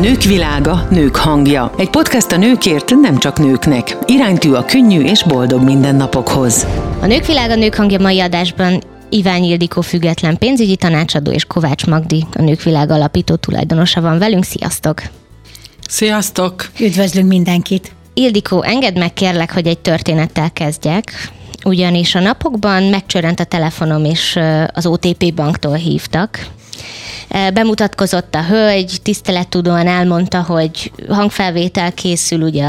Nők 0.00 0.22
világa, 0.22 0.86
nők 0.90 1.16
hangja. 1.16 1.74
Egy 1.78 1.90
podcast 1.90 2.32
a 2.32 2.36
nőkért, 2.36 2.94
nem 2.94 3.18
csak 3.18 3.38
nőknek. 3.38 3.96
Iránytű 4.06 4.52
a 4.52 4.64
könnyű 4.64 5.02
és 5.02 5.22
boldog 5.22 5.62
mindennapokhoz. 5.62 6.66
A 7.00 7.06
Nők 7.06 7.26
világa, 7.26 7.54
nők 7.54 7.74
hangja 7.74 7.98
mai 7.98 8.20
adásban 8.20 8.82
Iván 9.08 9.42
Ildikó 9.42 9.80
független 9.80 10.38
pénzügyi 10.38 10.76
tanácsadó 10.76 11.30
és 11.30 11.44
Kovács 11.44 11.86
Magdi, 11.86 12.24
a 12.34 12.42
Nők 12.42 12.62
világa 12.62 12.94
alapító 12.94 13.34
tulajdonosa 13.34 14.00
van 14.00 14.18
velünk. 14.18 14.44
Sziasztok! 14.44 15.02
Sziasztok! 15.88 16.70
Üdvözlünk 16.80 17.28
mindenkit! 17.28 17.92
Ildikó, 18.14 18.62
engedd 18.62 18.98
meg 18.98 19.12
kérlek, 19.12 19.52
hogy 19.52 19.66
egy 19.66 19.78
történettel 19.78 20.50
kezdjek, 20.52 21.30
ugyanis 21.64 22.14
a 22.14 22.20
napokban 22.20 22.82
megcsörrent 22.82 23.40
a 23.40 23.44
telefonom, 23.44 24.04
és 24.04 24.38
az 24.72 24.86
OTP 24.86 25.34
banktól 25.34 25.74
hívtak, 25.74 26.46
Bemutatkozott 27.52 28.34
a 28.34 28.44
hölgy, 28.44 28.98
tisztelettudóan 29.02 29.86
elmondta, 29.86 30.42
hogy 30.42 30.92
hangfelvétel 31.08 31.92
készül 31.92 32.42
ugye 32.42 32.66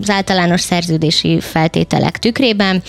az 0.00 0.10
általános 0.10 0.60
szerződési 0.60 1.40
feltételek 1.40 2.18
tükrében, 2.18 2.82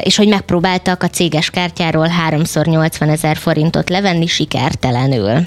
és 0.00 0.16
hogy 0.16 0.28
megpróbáltak 0.28 1.02
a 1.02 1.08
céges 1.08 1.50
kártyáról 1.50 2.06
háromszor 2.06 2.66
80 2.66 3.08
ezer 3.08 3.36
forintot 3.36 3.88
levenni 3.88 4.26
sikertelenül. 4.26 5.46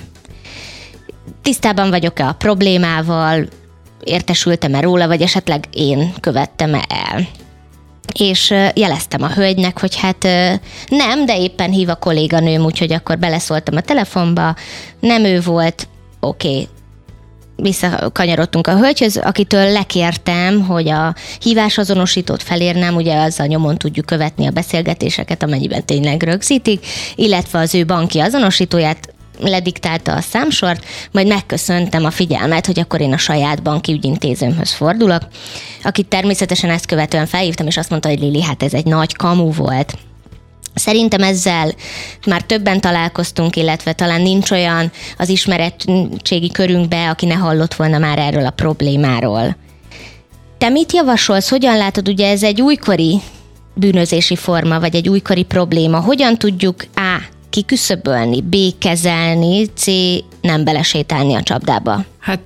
Tisztában 1.42 1.90
vagyok-e 1.90 2.28
a 2.28 2.34
problémával, 2.34 3.48
értesültem-e 4.04 4.80
róla, 4.80 5.08
vagy 5.08 5.22
esetleg 5.22 5.66
én 5.72 6.14
követtem-e 6.20 6.86
el 6.88 7.28
és 8.18 8.54
jeleztem 8.74 9.22
a 9.22 9.34
hölgynek, 9.34 9.80
hogy 9.80 9.96
hát 9.96 10.24
nem, 10.88 11.26
de 11.26 11.38
éppen 11.38 11.72
hív 11.72 11.90
a 11.90 11.96
kolléganőm, 11.96 12.64
úgyhogy 12.66 12.94
akkor 12.94 13.18
beleszóltam 13.18 13.76
a 13.76 13.82
telefonba, 13.82 14.56
nem 15.00 15.24
ő 15.24 15.42
volt, 15.42 15.88
oké, 16.20 16.48
okay, 16.48 16.68
visszakanyarodtunk 17.62 18.68
a 18.68 18.78
hölgyhöz, 18.78 19.18
akitől 19.18 19.72
lekértem, 19.72 20.66
hogy 20.66 20.90
a 20.90 21.16
hívás 21.42 21.78
azonosítót 21.78 22.44
felérnem, 22.44 22.96
ugye 22.96 23.22
azzal 23.22 23.46
nyomon 23.46 23.78
tudjuk 23.78 24.06
követni 24.06 24.48
a 24.48 24.52
beszélgetéseket, 24.52 25.44
amennyiben 25.44 25.86
tényleg 25.86 26.24
rögzítik, 26.24 26.86
illetve 27.16 27.60
az 27.60 27.76
ő 27.76 27.86
banki 27.86 28.20
azonosítóját 28.20 29.14
lediktálta 29.40 30.14
a 30.14 30.22
számsort, 30.22 30.86
majd 31.12 31.28
megköszöntem 31.28 32.06
a 32.06 32.12
figyelmet, 32.12 32.66
hogy 32.66 32.80
akkor 32.80 33.02
én 33.02 33.14
a 33.14 33.18
saját 33.18 33.64
banki 33.64 33.92
ügyintézőmhöz 33.92 34.72
fordulok, 34.72 35.28
akit 35.84 36.08
természetesen 36.08 36.70
ezt 36.70 36.86
követően 36.86 37.26
felhívtam, 37.26 37.68
és 37.68 37.78
azt 37.78 37.90
mondta, 37.90 38.10
hogy 38.10 38.20
Lili, 38.20 38.44
hát 38.44 38.64
ez 38.64 38.74
egy 38.74 38.86
nagy 38.86 39.16
kamu 39.16 39.52
volt. 39.54 39.94
Szerintem 40.74 41.22
ezzel 41.22 41.74
már 42.26 42.42
többen 42.42 42.82
találkoztunk, 42.82 43.56
illetve 43.56 43.94
talán 43.94 44.22
nincs 44.22 44.52
olyan 44.52 44.92
az 45.18 45.30
ismerettségi 45.30 46.52
körünkbe, 46.52 47.10
aki 47.10 47.26
ne 47.26 47.34
hallott 47.34 47.74
volna 47.74 47.98
már 47.98 48.20
erről 48.20 48.46
a 48.46 48.50
problémáról. 48.50 49.56
Te 50.58 50.70
mit 50.70 50.94
javasolsz, 50.94 51.50
hogyan 51.50 51.78
látod, 51.78 52.08
ugye 52.08 52.30
ez 52.30 52.44
egy 52.44 52.62
újkori 52.62 53.22
bűnözési 53.74 54.36
forma, 54.36 54.80
vagy 54.80 54.96
egy 54.96 55.10
újkori 55.10 55.44
probléma, 55.44 56.00
hogyan 56.00 56.38
tudjuk 56.38 56.86
A 56.96 57.18
kiküszöbölni, 57.60 58.42
B 58.42 58.56
C 59.76 59.86
nem 60.42 60.64
belesétálni 60.64 61.34
a 61.36 61.44
csapdába? 61.44 62.06
Hát 62.20 62.40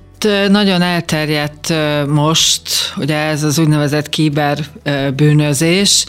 nagyon 0.48 0.82
elterjedt 0.82 1.74
most, 2.08 2.62
ugye 2.96 3.16
ez 3.16 3.42
az 3.42 3.58
úgynevezett 3.58 4.08
kiber 4.08 4.58
bűnözés, 5.16 6.06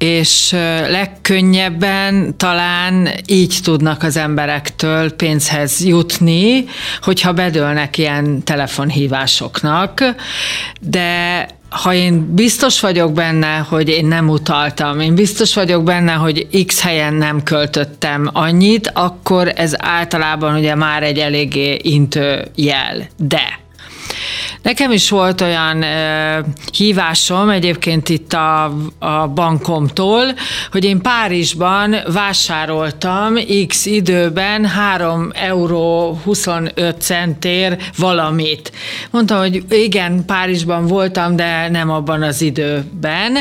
és 0.00 0.50
legkönnyebben 0.88 2.36
talán 2.36 3.08
így 3.26 3.58
tudnak 3.62 4.02
az 4.02 4.16
emberektől 4.16 5.12
pénzhez 5.12 5.84
jutni, 5.84 6.64
hogyha 7.02 7.32
bedőlnek 7.32 7.98
ilyen 7.98 8.42
telefonhívásoknak, 8.44 10.04
de 10.80 11.46
ha 11.68 11.94
én 11.94 12.34
biztos 12.34 12.80
vagyok 12.80 13.12
benne, 13.12 13.56
hogy 13.56 13.88
én 13.88 14.06
nem 14.06 14.28
utaltam, 14.28 15.00
én 15.00 15.14
biztos 15.14 15.54
vagyok 15.54 15.84
benne, 15.84 16.12
hogy 16.12 16.64
X 16.66 16.80
helyen 16.80 17.14
nem 17.14 17.42
költöttem 17.42 18.30
annyit, 18.32 18.90
akkor 18.94 19.52
ez 19.56 19.74
általában 19.78 20.54
ugye 20.54 20.74
már 20.74 21.02
egy 21.02 21.18
eléggé 21.18 21.78
intő 21.82 22.50
jel. 22.54 23.08
De 23.16 23.58
Nekem 24.62 24.92
is 24.92 25.10
volt 25.10 25.40
olyan 25.40 25.82
ö, 25.82 26.38
hívásom 26.72 27.48
egyébként 27.48 28.08
itt 28.08 28.32
a, 28.32 28.64
a 28.98 29.26
bankomtól, 29.26 30.24
hogy 30.72 30.84
én 30.84 31.00
Párizsban 31.00 31.96
vásároltam 32.12 33.34
X 33.66 33.86
időben 33.86 34.66
3 34.66 35.30
euró 35.34 36.20
25 36.24 37.00
centér 37.00 37.76
valamit. 37.96 38.72
Mondtam, 39.10 39.38
hogy 39.38 39.64
igen, 39.68 40.24
Párizsban 40.24 40.86
voltam, 40.86 41.36
de 41.36 41.68
nem 41.68 41.90
abban 41.90 42.22
az 42.22 42.40
időben, 42.40 43.38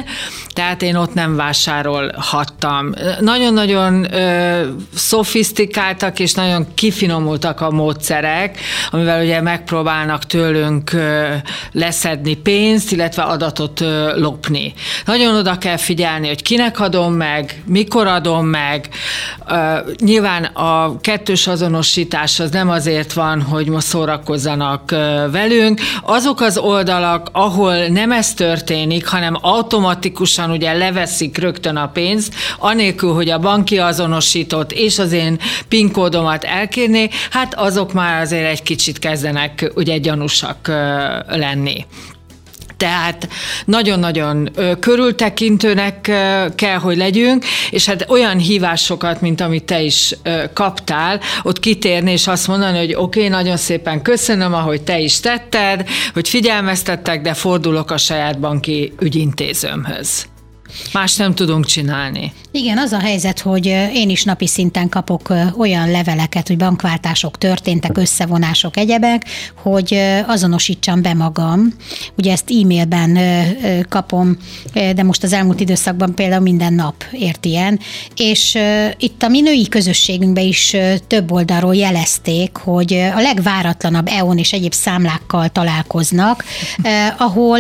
tehát 0.54 0.82
én 0.82 0.96
ott 0.96 1.14
nem 1.14 1.36
vásárolhattam. 1.36 2.94
Nagyon-nagyon 3.20 4.14
ö, 4.14 4.62
szofisztikáltak 4.96 6.20
és 6.20 6.34
nagyon 6.34 6.68
kifinomultak 6.74 7.62
a 7.62 7.72
módszerek, 7.72 8.60
amivel 8.92 9.24
ugye 9.24 9.42
megpróbálnak 9.42 10.26
tőlünk 10.26 10.92
leszedni 11.72 12.36
pénzt, 12.36 12.92
illetve 12.92 13.22
adatot 13.22 13.84
lopni. 14.16 14.74
Nagyon 15.06 15.36
oda 15.36 15.58
kell 15.58 15.78
figyelni, 15.78 16.28
hogy 16.28 16.42
kinek 16.42 16.80
adom 16.80 17.14
meg, 17.14 17.64
mikor 17.66 18.08
adom 18.08 18.46
meg. 18.46 18.90
Nyilván 20.00 20.44
a 20.44 21.00
kettős 21.02 21.48
azonosítás 21.48 22.40
az 22.40 22.52
nem 22.52 22.70
azért 22.70 23.14
van, 23.14 23.42
hogy 23.42 23.68
most 23.68 23.88
szórakozzanak 23.88 24.92
velünk. 25.32 25.82
Azok 26.02 26.42
az 26.42 26.58
oldalak, 26.58 27.30
ahol 27.32 27.88
nem 27.88 28.12
ez 28.12 28.34
történik, 28.34 29.08
hanem 29.08 29.38
automatikusan 29.42 30.52
ugye 30.52 30.74
leveszik 30.74 31.38
rögtön 31.38 31.76
a 31.76 31.88
pénzt, 31.88 32.34
anélkül, 32.60 33.14
hogy 33.14 33.30
a 33.30 33.40
banki 33.40 33.78
azonosított 33.78 34.72
és 34.72 35.00
az 35.00 35.12
én 35.12 35.40
PIN 35.68 35.92
kódomat 35.92 36.44
elkérné, 36.44 37.10
hát 37.30 37.54
azok 37.54 37.94
már 37.94 38.22
azért 38.22 38.50
egy 38.50 38.64
kicsit 38.64 39.00
kezdenek 39.00 39.72
ugye 39.76 39.98
gyanúsak 39.98 40.72
lenni. 41.28 41.86
Tehát 42.78 43.30
nagyon-nagyon 43.66 44.50
körültekintőnek 44.80 46.02
kell, 46.56 46.78
hogy 46.78 46.98
legyünk, 46.98 47.46
és 47.70 47.86
hát 47.86 48.06
olyan 48.10 48.38
hívásokat, 48.38 49.22
mint 49.22 49.42
amit 49.42 49.64
te 49.64 49.82
is 49.82 50.16
kaptál, 50.54 51.20
ott 51.44 51.60
kitérni 51.60 52.12
és 52.12 52.28
azt 52.28 52.48
mondani, 52.48 52.78
hogy 52.78 52.94
oké, 52.94 53.20
okay, 53.20 53.28
nagyon 53.28 53.58
szépen 53.58 54.02
köszönöm, 54.02 54.54
ahogy 54.54 54.82
te 54.82 55.00
is 55.00 55.20
tetted, 55.20 55.88
hogy 56.14 56.30
figyelmeztettek, 56.30 57.22
de 57.22 57.34
fordulok 57.34 57.92
a 57.92 57.98
saját 57.98 58.40
banki 58.40 58.94
ügyintézőmhöz. 59.00 60.28
Más 60.94 61.16
nem 61.16 61.36
tudunk 61.36 61.66
csinálni. 61.66 62.34
Igen, 62.52 62.78
az 62.78 62.92
a 62.92 63.00
helyzet, 63.00 63.40
hogy 63.40 63.66
én 63.94 64.10
is 64.10 64.24
napi 64.24 64.48
szinten 64.48 64.90
kapok 64.90 65.34
olyan 65.58 65.92
leveleket, 65.92 66.48
hogy 66.48 66.58
bankváltások 66.58 67.38
történtek, 67.38 67.98
összevonások, 67.98 68.78
egyebek, 68.78 69.26
hogy 69.62 70.00
azonosítsam 70.28 71.02
be 71.02 71.14
magam. 71.14 71.74
Ugye 72.18 72.32
ezt 72.32 72.52
e-mailben 72.62 73.18
kapom, 73.90 74.38
de 74.74 75.04
most 75.04 75.24
az 75.24 75.34
elmúlt 75.34 75.60
időszakban 75.60 76.16
például 76.16 76.42
minden 76.42 76.74
nap 76.74 77.04
ért 77.12 77.46
ilyen. 77.46 77.80
És 78.16 78.58
itt 78.98 79.24
a 79.24 79.28
mi 79.28 79.42
női 79.42 79.68
közösségünkben 79.68 80.44
is 80.44 80.76
több 81.08 81.32
oldalról 81.32 81.76
jelezték, 81.76 82.58
hogy 82.58 82.94
a 82.94 83.20
legváratlanabb 83.20 84.08
EON 84.08 84.38
és 84.38 84.54
egyéb 84.54 84.74
számlákkal 84.74 85.50
találkoznak, 85.50 86.44
ahol 87.18 87.60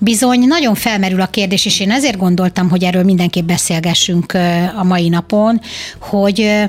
bizony 0.00 0.40
nagyon 0.46 0.74
felmerül 0.74 1.20
a 1.20 1.26
kérdés, 1.26 1.64
és 1.64 1.80
én 1.80 1.90
ezért 1.90 2.16
gondoltam, 2.30 2.70
hogy 2.70 2.84
erről 2.84 3.02
mindenképp 3.02 3.46
beszélgessünk 3.46 4.32
a 4.76 4.84
mai 4.84 5.08
napon, 5.08 5.60
hogy 6.00 6.68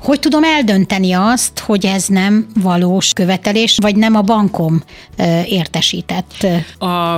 hogy 0.00 0.20
tudom 0.20 0.44
eldönteni 0.44 1.12
azt, 1.12 1.58
hogy 1.58 1.86
ez 1.86 2.06
nem 2.06 2.46
valós 2.62 3.12
követelés, 3.12 3.76
vagy 3.80 3.96
nem 3.96 4.14
a 4.14 4.20
bankom 4.20 4.82
értesített? 5.44 6.46
A, 6.78 7.16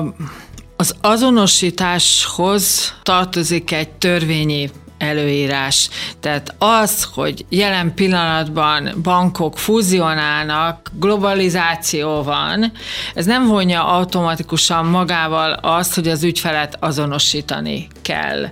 az 0.77 0.95
azonosításhoz 1.01 2.93
tartozik 3.03 3.73
egy 3.73 3.89
törvényi 3.89 4.71
előírás. 4.99 5.89
Tehát 6.21 6.55
az, 6.59 7.09
hogy 7.15 7.45
jelen 7.49 7.95
pillanatban 7.95 8.91
bankok 9.03 9.59
fúzionálnak, 9.59 10.91
globalizáció 10.99 12.23
van, 12.23 12.73
ez 13.15 13.27
nem 13.27 13.47
vonja 13.47 13.87
automatikusan 13.87 14.87
magával 14.87 15.53
azt, 15.53 15.95
hogy 15.95 16.09
az 16.09 16.23
ügyfelet 16.23 16.77
azonosítani 16.81 17.89
kell. 18.03 18.47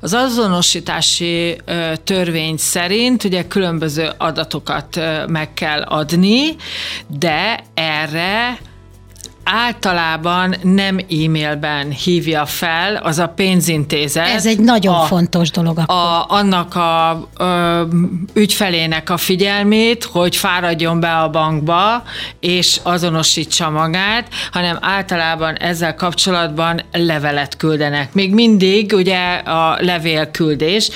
Az 0.00 0.12
azonosítási 0.12 1.60
törvény 2.04 2.56
szerint 2.56 3.24
ugye 3.24 3.46
különböző 3.46 4.10
adatokat 4.16 5.00
meg 5.26 5.54
kell 5.54 5.82
adni, 5.82 6.56
de 7.06 7.64
erre 7.74 8.58
általában 9.52 10.54
nem 10.62 10.98
e-mailben 10.98 11.90
hívja 11.90 12.46
fel 12.46 12.96
az 12.96 13.18
a 13.18 13.28
pénzintézet. 13.28 14.28
Ez 14.28 14.46
egy 14.46 14.58
nagyon 14.58 14.94
a, 14.94 15.02
fontos 15.02 15.50
dolog 15.50 15.78
akkor. 15.78 15.94
A, 15.94 16.24
annak 16.28 16.74
a, 16.74 17.10
a 17.10 17.88
ügyfelének 18.34 19.10
a 19.10 19.16
figyelmét, 19.16 20.04
hogy 20.04 20.36
fáradjon 20.36 21.00
be 21.00 21.16
a 21.16 21.30
bankba, 21.30 22.02
és 22.40 22.80
azonosítsa 22.82 23.70
magát, 23.70 24.28
hanem 24.52 24.78
általában 24.80 25.54
ezzel 25.54 25.94
kapcsolatban 25.94 26.82
levelet 26.92 27.56
küldenek. 27.56 28.12
Még 28.12 28.34
mindig 28.34 28.92
ugye 28.92 29.34
a 29.34 29.76
levélküldés 29.80 30.90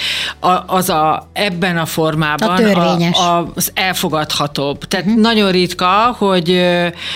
az 0.66 0.88
a, 0.88 1.28
ebben 1.32 1.78
a 1.78 1.86
formában 1.86 2.74
a 2.74 2.92
a, 3.10 3.52
az 3.54 3.70
elfogadhatóbb. 3.74 4.84
Tehát 4.84 5.06
uh-huh. 5.06 5.22
nagyon 5.22 5.50
ritka, 5.50 6.16
hogy, 6.18 6.66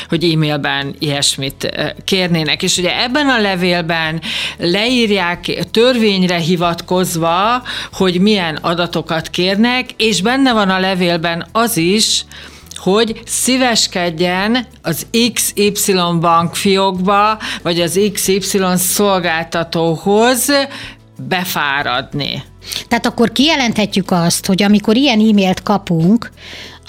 hogy 0.08 0.25
e-mailben 0.25 0.94
ilyesmit 1.37 1.95
kérnének. 2.05 2.63
És 2.63 2.77
ugye 2.77 3.03
ebben 3.03 3.29
a 3.29 3.41
levélben 3.41 4.21
leírják 4.59 5.65
törvényre 5.71 6.37
hivatkozva, 6.37 7.63
hogy 7.93 8.21
milyen 8.21 8.57
adatokat 8.57 9.29
kérnek, 9.29 9.91
és 9.97 10.23
benne 10.23 10.53
van 10.53 10.71
a 10.71 10.79
levélben 10.79 11.47
az 11.53 11.77
is, 11.77 12.25
hogy 12.77 13.21
szíveskedjen 13.25 14.67
az 14.83 15.07
XY 15.33 15.95
bankfiókba, 16.21 17.39
vagy 17.63 17.81
az 17.81 18.01
XY 18.13 18.61
szolgáltatóhoz 18.77 20.51
befáradni. 21.19 22.43
Tehát 22.88 23.06
akkor 23.06 23.32
kijelenthetjük 23.32 24.11
azt, 24.11 24.47
hogy 24.47 24.62
amikor 24.62 24.97
ilyen 24.97 25.20
e-mailt 25.20 25.62
kapunk, 25.62 26.31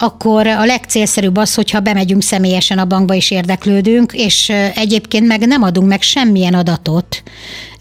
akkor 0.01 0.47
a 0.47 0.65
legcélszerűbb 0.65 1.37
az, 1.37 1.55
hogyha 1.55 1.79
bemegyünk 1.79 2.21
személyesen 2.21 2.77
a 2.77 2.85
bankba 2.85 3.13
és 3.13 3.31
érdeklődünk, 3.31 4.13
és 4.13 4.49
egyébként 4.75 5.27
meg 5.27 5.47
nem 5.47 5.63
adunk 5.63 5.87
meg 5.87 6.01
semmilyen 6.01 6.53
adatot 6.53 7.23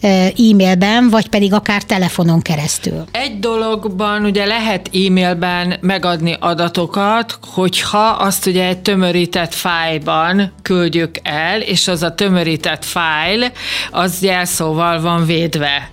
e-mailben, 0.01 1.09
vagy 1.09 1.27
pedig 1.27 1.53
akár 1.53 1.83
telefonon 1.83 2.41
keresztül. 2.41 3.03
Egy 3.11 3.39
dologban 3.39 4.25
ugye 4.25 4.45
lehet 4.45 4.89
e-mailben 4.93 5.77
megadni 5.81 6.35
adatokat, 6.39 7.39
hogyha 7.41 8.07
azt 8.07 8.45
ugye 8.45 8.65
egy 8.65 8.79
tömörített 8.79 9.53
fájlban 9.53 10.51
küldjük 10.61 11.11
el, 11.23 11.61
és 11.61 11.87
az 11.87 12.03
a 12.03 12.15
tömörített 12.15 12.85
fájl, 12.85 13.51
az 13.91 14.21
jelszóval 14.21 15.01
van 15.01 15.25
védve. 15.25 15.89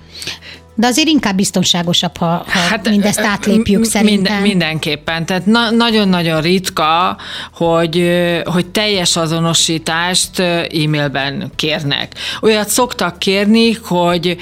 De 0.78 0.87
azért 0.87 1.08
inkább 1.08 1.37
biztonságosabb, 1.37 2.17
ha, 2.17 2.26
ha 2.26 2.58
hát, 2.58 2.88
mindezt 2.88 3.20
átlépjük 3.20 3.84
szerintem. 3.84 4.14
Minden, 4.14 4.43
mindenképpen. 4.43 5.26
Tehát 5.26 5.46
na, 5.46 5.70
nagyon-nagyon 5.70 6.40
ritka, 6.40 7.17
hogy, 7.52 8.11
hogy 8.44 8.67
teljes 8.67 9.17
azonosítást 9.17 10.38
e-mailben 10.38 11.50
kérnek. 11.56 12.14
Olyat 12.40 12.69
szoktak 12.69 13.19
kérni, 13.19 13.73
hogy 13.73 14.37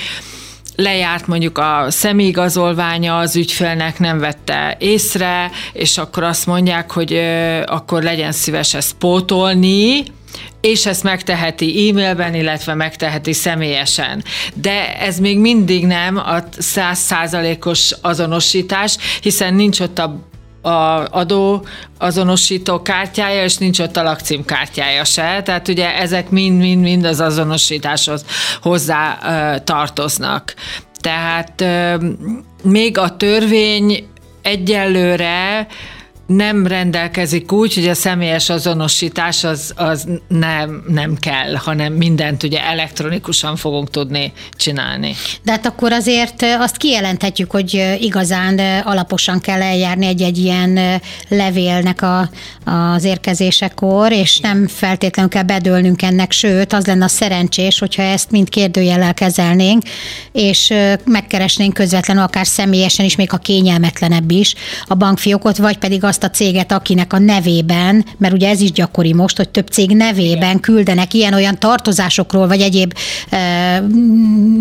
lejárt 0.77 1.27
mondjuk 1.27 1.59
a 1.59 1.87
személyigazolványa 1.89 3.19
az 3.19 3.37
ügyfélnek, 3.37 3.99
nem 3.99 4.19
vette 4.19 4.77
észre, 4.79 5.51
és 5.73 5.99
akkor 5.99 6.23
azt 6.23 6.47
mondják, 6.47 6.91
hogy 6.91 7.21
akkor 7.67 8.03
legyen 8.03 8.33
szíves 8.33 8.75
ezt 8.75 8.93
pótolni, 8.93 10.05
és 10.61 10.87
ezt 10.87 11.03
megteheti 11.03 11.89
e-mailben, 11.89 12.35
illetve 12.35 12.75
megteheti 12.75 13.33
személyesen. 13.33 14.25
De 14.55 14.99
ez 14.99 15.19
még 15.19 15.39
mindig 15.39 15.87
nem 15.87 16.17
a 16.17 16.39
százszázalékos 16.59 17.93
azonosítás, 18.01 18.97
hiszen 19.21 19.55
nincs 19.55 19.81
ott 19.81 19.99
a 19.99 20.33
a 20.65 21.05
adó 21.11 21.67
azonosító 21.99 22.83
kártyája, 22.83 23.45
és 23.45 23.57
nincs 23.57 23.79
ott 23.79 23.97
a 23.97 24.03
lakcímkártyája 24.03 25.05
se, 25.05 25.43
tehát 25.45 25.69
ugye 25.69 25.97
ezek 25.97 26.31
mind-mind-mind 26.31 27.05
az 27.05 27.21
azonosításhoz 27.21 28.25
hozzá 28.63 29.19
tartoznak. 29.65 30.55
Tehát 31.01 31.65
még 32.63 32.99
a 32.99 33.17
törvény 33.17 34.09
egyelőre 34.43 35.67
nem 36.27 36.67
rendelkezik 36.67 37.53
úgy, 37.53 37.75
hogy 37.75 37.89
a 37.89 37.95
személyes 37.95 38.49
azonosítás 38.49 39.45
az, 39.45 39.73
az 39.77 40.07
nem, 40.29 40.85
nem 40.89 41.17
kell, 41.17 41.55
hanem 41.55 41.93
mindent 41.93 42.43
ugye 42.43 42.63
elektronikusan 42.63 43.57
fogunk 43.57 43.91
tudni 43.91 44.33
csinálni. 44.53 45.15
De 45.43 45.53
hát 45.53 45.67
akkor 45.67 45.93
azért 45.93 46.43
azt 46.59 46.77
kijelenthetjük, 46.77 47.51
hogy 47.51 47.97
igazán 48.01 48.59
alaposan 48.85 49.41
kell 49.41 49.63
eljárni 49.63 50.07
egy-egy 50.07 50.39
ilyen 50.39 51.01
levélnek 51.29 52.03
a, 52.03 52.31
az 52.65 53.05
érkezésekor, 53.05 54.13
és 54.13 54.39
nem 54.41 54.67
feltétlenül 54.67 55.31
kell 55.31 55.43
bedőlnünk 55.43 56.03
ennek, 56.03 56.33
sőt, 56.33 56.73
az 56.73 56.87
lenne 56.87 57.05
a 57.05 57.09
szerencsés, 57.09 57.79
hogyha 57.79 58.03
ezt 58.03 58.31
mind 58.31 58.49
kérdőjellel 58.49 59.15
kezelnénk, 59.15 59.83
és 60.33 60.73
megkeresnénk 61.05 61.75
közvetlenül 61.75 62.23
akár 62.23 62.47
személyesen 62.47 63.05
is, 63.05 63.17
még 63.17 63.33
a 63.33 63.37
kényelmetlenebb 63.37 64.31
is 64.31 64.55
a 64.87 64.95
bankfiókot, 64.95 65.57
vagy 65.57 65.79
pedig 65.79 66.05
azt 66.05 66.14
a 66.23 66.31
céget, 66.31 66.73
akinek 66.73 67.13
a 67.13 67.19
nevében, 67.19 68.05
mert 68.17 68.35
ugye 68.35 68.49
ez 68.49 68.61
is 68.61 68.73
gyakori 68.73 69.13
most, 69.13 69.37
hogy 69.37 69.49
több 69.49 69.69
cég 69.69 69.91
nevében 69.91 70.61
küldenek 70.61 71.15
ilyen-olyan 71.15 71.59
tartozásokról, 71.59 72.47
vagy 72.47 72.61
egyéb 72.61 72.95
e, 73.31 73.83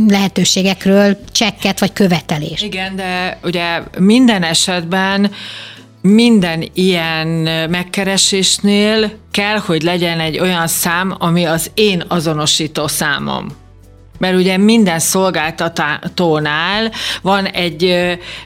lehetőségekről 0.07 1.17
csekket, 1.31 1.79
vagy 1.79 1.93
követelést. 1.93 2.63
Igen, 2.63 2.95
de 2.95 3.37
ugye 3.43 3.81
minden 3.97 4.43
esetben 4.43 5.31
minden 6.01 6.69
ilyen 6.73 7.27
megkeresésnél 7.69 9.11
kell, 9.31 9.57
hogy 9.57 9.81
legyen 9.81 10.19
egy 10.19 10.39
olyan 10.39 10.67
szám, 10.67 11.15
ami 11.19 11.45
az 11.45 11.71
én 11.73 12.03
azonosító 12.07 12.87
számom. 12.87 13.47
Mert 14.17 14.35
ugye 14.35 14.57
minden 14.57 14.99
szolgáltatónál 14.99 16.91
van 17.21 17.45
egy, 17.45 17.83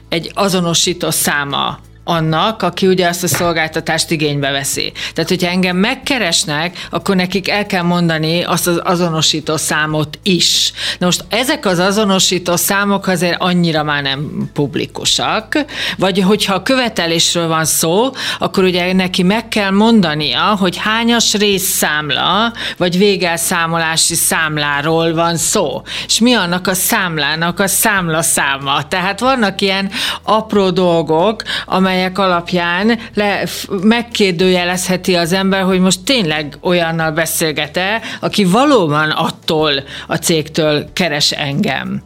egy 0.08 0.30
azonosító 0.34 1.10
száma 1.10 1.78
annak, 2.08 2.62
aki 2.62 2.86
ugye 2.86 3.08
azt 3.08 3.22
a 3.22 3.28
szolgáltatást 3.28 4.10
igénybe 4.10 4.50
veszi. 4.50 4.92
Tehát, 5.14 5.30
hogyha 5.30 5.50
engem 5.50 5.76
megkeresnek, 5.76 6.86
akkor 6.90 7.16
nekik 7.16 7.48
el 7.48 7.66
kell 7.66 7.82
mondani 7.82 8.42
azt 8.42 8.66
az 8.66 8.80
azonosító 8.84 9.56
számot 9.56 10.18
is. 10.22 10.72
Na 10.98 11.06
most 11.06 11.24
ezek 11.28 11.66
az 11.66 11.78
azonosító 11.78 12.56
számok 12.56 13.06
azért 13.06 13.40
annyira 13.40 13.82
már 13.82 14.02
nem 14.02 14.50
publikusak, 14.52 15.64
vagy 15.98 16.20
hogyha 16.20 16.54
a 16.54 16.62
követelésről 16.62 17.48
van 17.48 17.64
szó, 17.64 18.10
akkor 18.38 18.64
ugye 18.64 18.92
neki 18.92 19.22
meg 19.22 19.48
kell 19.48 19.70
mondania, 19.70 20.56
hogy 20.58 20.76
hányas 20.76 21.34
részszámla, 21.34 22.52
vagy 22.76 22.98
végelszámolási 22.98 24.14
számláról 24.14 25.14
van 25.14 25.36
szó. 25.36 25.82
És 26.06 26.18
mi 26.18 26.34
annak 26.34 26.66
a 26.66 26.74
számlának 26.74 27.60
a 27.60 27.66
számla 27.66 28.22
száma. 28.22 28.88
Tehát 28.88 29.20
vannak 29.20 29.60
ilyen 29.60 29.90
apró 30.22 30.70
dolgok, 30.70 31.42
amelyek 31.66 31.96
amelyek 31.98 32.18
alapján 32.18 32.98
le, 33.14 33.42
megkérdőjelezheti 33.82 35.14
az 35.14 35.32
ember, 35.32 35.62
hogy 35.62 35.80
most 35.80 36.00
tényleg 36.04 36.58
olyannal 36.60 37.10
beszélget-e, 37.10 38.00
aki 38.20 38.44
valóban 38.44 39.10
attól 39.10 39.72
a 40.06 40.16
cégtől 40.16 40.88
keres 40.92 41.32
engem. 41.32 42.02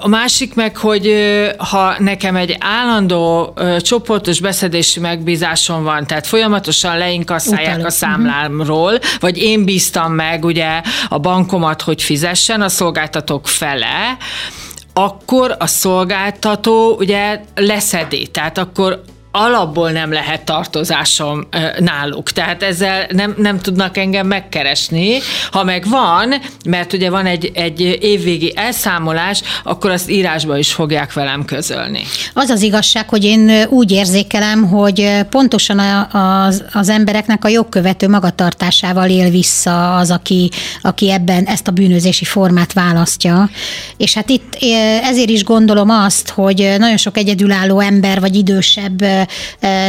A 0.00 0.08
másik 0.08 0.54
meg, 0.54 0.76
hogy 0.76 1.12
ha 1.56 1.94
nekem 1.98 2.36
egy 2.36 2.56
állandó 2.60 3.54
csoportos 3.80 4.40
beszedési 4.40 5.00
megbízásom 5.00 5.82
van, 5.82 6.06
tehát 6.06 6.26
folyamatosan 6.26 6.98
leinkasszálják 6.98 7.72
Utána. 7.72 7.86
a 7.86 7.90
számlámról, 7.90 8.98
vagy 9.20 9.38
én 9.38 9.64
bíztam 9.64 10.12
meg 10.12 10.44
ugye 10.44 10.80
a 11.08 11.18
bankomat, 11.18 11.82
hogy 11.82 12.02
fizessen 12.02 12.60
a 12.60 12.68
szolgáltatók 12.68 13.48
fele, 13.48 14.16
akkor 15.04 15.56
a 15.58 15.66
szolgáltató 15.66 16.96
ugye 16.98 17.40
leszedi, 17.54 18.26
tehát 18.26 18.58
akkor 18.58 19.02
alapból 19.32 19.90
nem 19.90 20.12
lehet 20.12 20.44
tartozásom 20.44 21.48
náluk. 21.78 22.30
Tehát 22.30 22.62
ezzel 22.62 23.06
nem, 23.10 23.34
nem 23.36 23.58
tudnak 23.58 23.96
engem 23.96 24.26
megkeresni. 24.26 25.18
Ha 25.50 25.64
meg 25.64 25.88
van, 25.88 26.34
mert 26.64 26.92
ugye 26.92 27.10
van 27.10 27.26
egy, 27.26 27.50
egy 27.54 27.80
évvégi 28.00 28.52
elszámolás, 28.56 29.42
akkor 29.64 29.90
azt 29.90 30.10
írásba 30.10 30.58
is 30.58 30.72
fogják 30.72 31.12
velem 31.12 31.44
közölni. 31.44 32.02
Az 32.34 32.48
az 32.48 32.62
igazság, 32.62 33.08
hogy 33.08 33.24
én 33.24 33.50
úgy 33.68 33.90
érzékelem, 33.90 34.68
hogy 34.68 35.10
pontosan 35.30 35.78
az, 36.12 36.64
az 36.72 36.88
embereknek 36.88 37.44
a 37.44 37.48
jogkövető 37.48 38.08
magatartásával 38.08 39.08
él 39.08 39.30
vissza 39.30 39.96
az, 39.96 40.10
aki, 40.10 40.50
aki 40.82 41.10
ebben 41.10 41.44
ezt 41.44 41.68
a 41.68 41.70
bűnözési 41.70 42.24
formát 42.24 42.72
választja. 42.72 43.50
És 43.96 44.14
hát 44.14 44.28
itt 44.28 44.56
ezért 45.02 45.28
is 45.28 45.44
gondolom 45.44 45.90
azt, 45.90 46.28
hogy 46.28 46.74
nagyon 46.78 46.96
sok 46.96 47.16
egyedülálló 47.16 47.80
ember 47.80 48.20
vagy 48.20 48.36
idősebb 48.36 49.04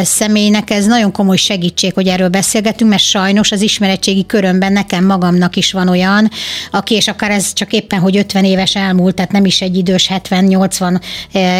személynek 0.03 0.69
ez 0.69 0.85
nagyon 0.85 1.11
komoly 1.11 1.37
segítség, 1.37 1.93
hogy 1.93 2.07
erről 2.07 2.29
beszélgetünk, 2.29 2.89
mert 2.89 3.01
sajnos 3.01 3.51
az 3.51 3.61
ismeretségi 3.61 4.25
körömben 4.25 4.73
nekem 4.73 5.05
magamnak 5.05 5.55
is 5.55 5.71
van 5.71 5.87
olyan, 5.87 6.29
aki, 6.71 6.95
és 6.95 7.07
akár 7.07 7.31
ez 7.31 7.53
csak 7.53 7.73
éppen, 7.73 7.99
hogy 7.99 8.17
50 8.17 8.43
éves 8.43 8.75
elmúlt, 8.75 9.15
tehát 9.15 9.31
nem 9.31 9.45
is 9.45 9.61
egy 9.61 9.77
idős 9.77 10.09
70-80 10.29 10.99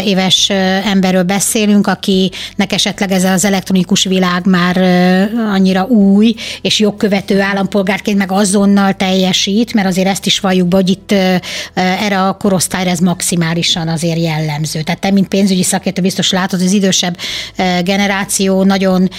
éves 0.06 0.50
emberről 0.86 1.24
beszélünk, 1.24 1.88
akinek 1.88 2.72
esetleg 2.74 3.12
ez 3.12 3.24
az 3.24 3.46
elektronikus 3.46 4.04
világ 4.04 4.46
már 4.46 4.78
annyira 5.54 5.84
új, 5.84 6.34
és 6.62 6.80
jogkövető 6.80 7.42
állampolgárként 7.42 8.18
meg 8.18 8.32
azonnal 8.32 8.94
teljesít, 8.94 9.74
mert 9.74 9.88
azért 9.88 10.08
ezt 10.08 10.26
is 10.26 10.40
valljuk 10.40 10.78
hogy 10.80 10.90
itt 10.90 11.12
erre 11.74 12.22
a 12.22 12.34
korosztályra 12.34 12.90
ez 12.90 13.00
maximálisan 13.00 13.88
azért 13.88 14.20
jellemző. 14.20 14.82
Tehát 14.82 15.00
te, 15.00 15.12
mint 15.12 15.28
pénzügyi 15.28 15.64
szakértő 15.64 16.02
biztos 16.02 16.32
látod, 16.32 16.62
az 16.62 16.72
idősebb 16.72 17.18
generáció 17.84 18.63
nagyon 18.63 19.10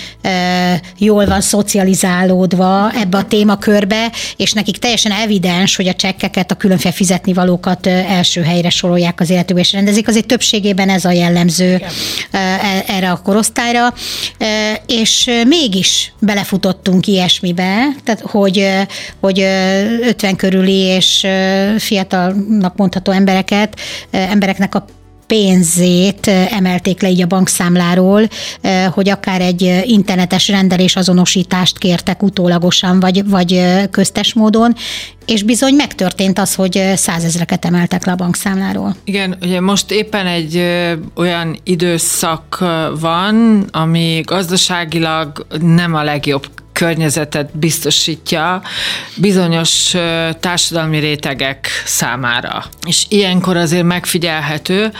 jól 0.98 1.26
van 1.26 1.40
szocializálódva 1.40 2.92
ebbe 2.94 3.18
a 3.18 3.24
témakörbe, 3.24 4.12
és 4.36 4.52
nekik 4.52 4.78
teljesen 4.78 5.12
evidens, 5.12 5.76
hogy 5.76 5.88
a 5.88 5.94
csekkeket, 5.94 6.50
a 6.50 6.54
különféle 6.54 6.94
fizetni 6.94 7.32
valókat 7.32 7.86
első 7.86 8.42
helyre 8.42 8.70
sorolják 8.70 9.20
az 9.20 9.30
életükbe, 9.30 9.60
és 9.60 9.72
rendezik. 9.72 10.08
Azért 10.08 10.26
többségében 10.26 10.88
ez 10.88 11.04
a 11.04 11.10
jellemző. 11.10 11.82
E, 12.30 12.84
erre 12.86 13.10
a 13.10 13.22
korosztályra, 13.22 13.94
és 14.86 15.30
mégis 15.46 16.12
belefutottunk 16.18 17.06
ilyesmibe, 17.06 17.88
tehát 18.04 18.20
hogy, 18.20 18.68
hogy 19.20 19.40
50 19.40 20.36
körüli 20.36 20.78
és 20.78 21.26
fiatalnak 21.78 22.76
mondható 22.76 23.12
embereket, 23.12 23.80
embereknek 24.10 24.74
a 24.74 24.84
pénzét 25.30 26.26
emelték 26.26 27.02
le 27.02 27.08
így 27.08 27.22
a 27.22 27.26
bankszámláról, 27.26 28.28
hogy 28.90 29.08
akár 29.08 29.40
egy 29.40 29.82
internetes 29.84 30.48
rendelés 30.48 30.96
azonosítást 30.96 31.78
kértek 31.78 32.22
utólagosan, 32.22 33.00
vagy, 33.00 33.28
vagy 33.28 33.62
köztes 33.90 34.34
módon, 34.34 34.74
és 35.26 35.42
bizony 35.42 35.74
megtörtént 35.74 36.38
az, 36.38 36.54
hogy 36.54 36.82
százezreket 36.94 37.64
emeltek 37.64 38.04
le 38.06 38.12
a 38.12 38.14
bankszámláról. 38.14 38.96
Igen, 39.04 39.36
ugye 39.42 39.60
most 39.60 39.90
éppen 39.90 40.26
egy 40.26 40.64
olyan 41.14 41.58
időszak 41.64 42.64
van, 43.00 43.64
ami 43.70 44.20
gazdaságilag 44.24 45.46
nem 45.60 45.94
a 45.94 46.02
legjobb 46.02 46.46
környezetet 46.80 47.58
biztosítja 47.58 48.62
bizonyos 49.16 49.94
társadalmi 50.40 50.98
rétegek 50.98 51.68
számára. 51.84 52.64
És 52.86 53.04
ilyenkor 53.08 53.56
azért 53.56 53.84
megfigyelhető, 53.84 54.92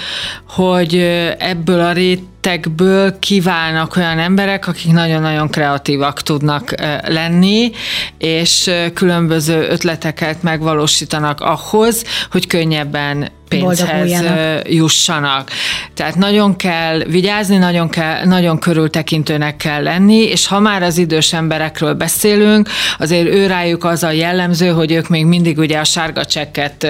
hogy 0.49 0.97
ebből 1.39 1.81
a 1.81 1.93
rét 1.93 2.29
rétegből 2.41 3.19
kiválnak 3.19 3.97
olyan 3.97 4.19
emberek, 4.19 4.67
akik 4.67 4.93
nagyon-nagyon 4.93 5.49
kreatívak 5.49 6.23
tudnak 6.23 6.75
lenni, 7.07 7.71
és 8.19 8.71
különböző 8.95 9.69
ötleteket 9.69 10.43
megvalósítanak 10.43 11.41
ahhoz, 11.41 12.05
hogy 12.31 12.47
könnyebben 12.47 13.29
pénzhez 13.51 14.23
jussanak. 14.69 15.51
Tehát 15.95 16.17
nagyon 16.17 16.57
kell 16.57 16.99
vigyázni, 16.99 17.57
nagyon, 17.57 17.89
kell, 17.89 18.25
nagyon 18.25 18.59
körültekintőnek 18.59 19.57
kell 19.57 19.83
lenni, 19.83 20.23
és 20.23 20.47
ha 20.47 20.61
már 20.61 20.83
az 20.83 20.99
idős 20.99 21.33
emberekről 21.33 21.95
beszélünk, 21.95 22.69
azért 22.99 23.27
ő 23.27 23.47
rájuk 23.47 23.85
az 23.85 24.03
a 24.03 24.11
jellemző, 24.11 24.69
hogy 24.69 24.93
ők 24.93 25.09
még 25.09 25.25
mindig 25.27 25.59
ugye 25.59 25.79
a 25.79 25.85
sárga 25.85 26.25
csekket 26.25 26.87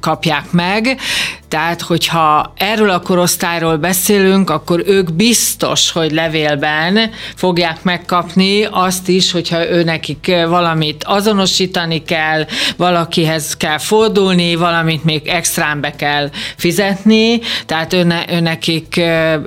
kapják 0.00 0.50
meg, 0.50 0.98
tehát, 1.48 1.80
hogyha 1.80 2.52
erről 2.56 2.90
a 2.90 3.00
korosztályról 3.00 3.76
beszélünk, 3.76 4.50
akkor 4.50 4.82
ők 4.86 5.12
biztos, 5.12 5.90
hogy 5.90 6.12
levélben 6.12 7.10
fogják 7.34 7.82
megkapni 7.82 8.64
azt 8.70 9.08
is, 9.08 9.32
hogyha 9.32 9.68
ő 9.68 9.82
nekik 9.82 10.32
valamit 10.48 11.04
azonosítani 11.04 12.02
kell, 12.02 12.46
valakihez 12.76 13.56
kell 13.56 13.78
fordulni, 13.78 14.54
valamit 14.54 15.04
még 15.04 15.26
extrán 15.26 15.80
be 15.80 15.90
kell 15.90 16.30
fizetni, 16.56 17.40
tehát 17.66 17.92
őne, 17.92 18.24
ő 18.28 18.40
nekik 18.40 18.96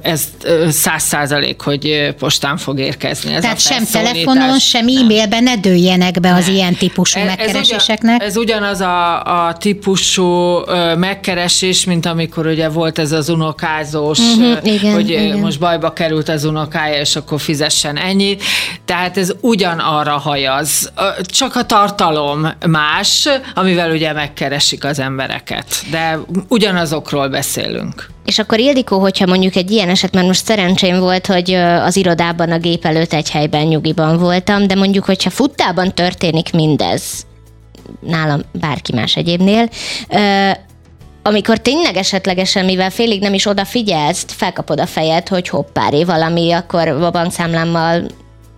ez 0.01 0.23
száz 0.69 1.03
százalék, 1.03 1.61
hogy 1.61 2.13
postán 2.19 2.57
fog 2.57 2.79
érkezni. 2.79 3.33
Ez 3.33 3.41
tehát 3.41 3.59
sem 3.59 3.85
telefonon, 3.91 4.59
sem 4.59 4.87
e-mailben 4.87 5.43
ne 5.43 5.55
dőljenek 5.55 6.19
be 6.19 6.33
az 6.33 6.45
ne. 6.45 6.53
ilyen 6.53 6.73
típusú 6.75 7.19
ez, 7.19 7.25
megkereséseknek. 7.25 8.21
Ez, 8.21 8.37
ugyan, 8.37 8.63
ez 8.63 8.67
ugyanaz 8.69 8.81
a, 8.81 9.47
a 9.47 9.53
típusú 9.57 10.59
megkeresés, 10.97 11.85
mint 11.99 12.11
amikor 12.11 12.47
ugye 12.47 12.69
volt 12.69 12.99
ez 12.99 13.11
az 13.11 13.29
unokázós, 13.29 14.19
uh-huh, 14.19 14.73
igen, 14.73 14.93
hogy 14.93 15.09
igen. 15.09 15.39
most 15.39 15.59
bajba 15.59 15.93
került 15.93 16.29
az 16.29 16.43
unokája, 16.43 16.99
és 16.99 17.15
akkor 17.15 17.39
fizessen 17.41 17.97
ennyit. 17.97 18.43
Tehát 18.85 19.17
ez 19.17 19.31
ugyanarra 19.41 20.17
hajaz. 20.17 20.91
Csak 21.21 21.55
a 21.55 21.63
tartalom 21.65 22.47
más, 22.67 23.27
amivel 23.55 23.91
ugye 23.91 24.13
megkeresik 24.13 24.83
az 24.83 24.99
embereket. 24.99 25.65
De 25.91 26.19
ugyanazokról 26.47 27.27
beszélünk. 27.27 28.09
És 28.25 28.39
akkor 28.39 28.59
Ildikó, 28.59 28.99
hogyha 28.99 29.25
mondjuk 29.25 29.55
egy 29.55 29.71
ilyen 29.71 29.89
eset, 29.89 30.13
mert 30.13 30.27
most 30.27 30.45
szerencsém 30.45 30.99
volt, 30.99 31.25
hogy 31.25 31.53
az 31.53 31.95
irodában 31.95 32.51
a 32.51 32.57
gép 32.57 32.85
előtt 32.85 33.13
egy 33.13 33.29
helyben 33.29 33.65
nyugiban 33.65 34.17
voltam, 34.17 34.67
de 34.67 34.75
mondjuk, 34.75 35.05
hogyha 35.05 35.29
futtában 35.29 35.93
történik 35.93 36.53
mindez, 36.53 37.01
nálam 37.99 38.41
bárki 38.51 38.93
más 38.93 39.15
egyébnél, 39.15 39.69
amikor 41.29 41.57
tényleg 41.57 41.97
esetlegesen, 41.97 42.65
mivel 42.65 42.89
félig 42.89 43.21
nem 43.21 43.33
is 43.33 43.45
odafigyelsz, 43.45 44.25
felkapod 44.27 44.79
a 44.79 44.85
fejed, 44.85 45.27
hogy 45.27 45.49
hoppári 45.49 46.03
valami, 46.03 46.51
akkor 46.51 46.87
a 46.87 47.11
bankszámlámmal 47.11 48.05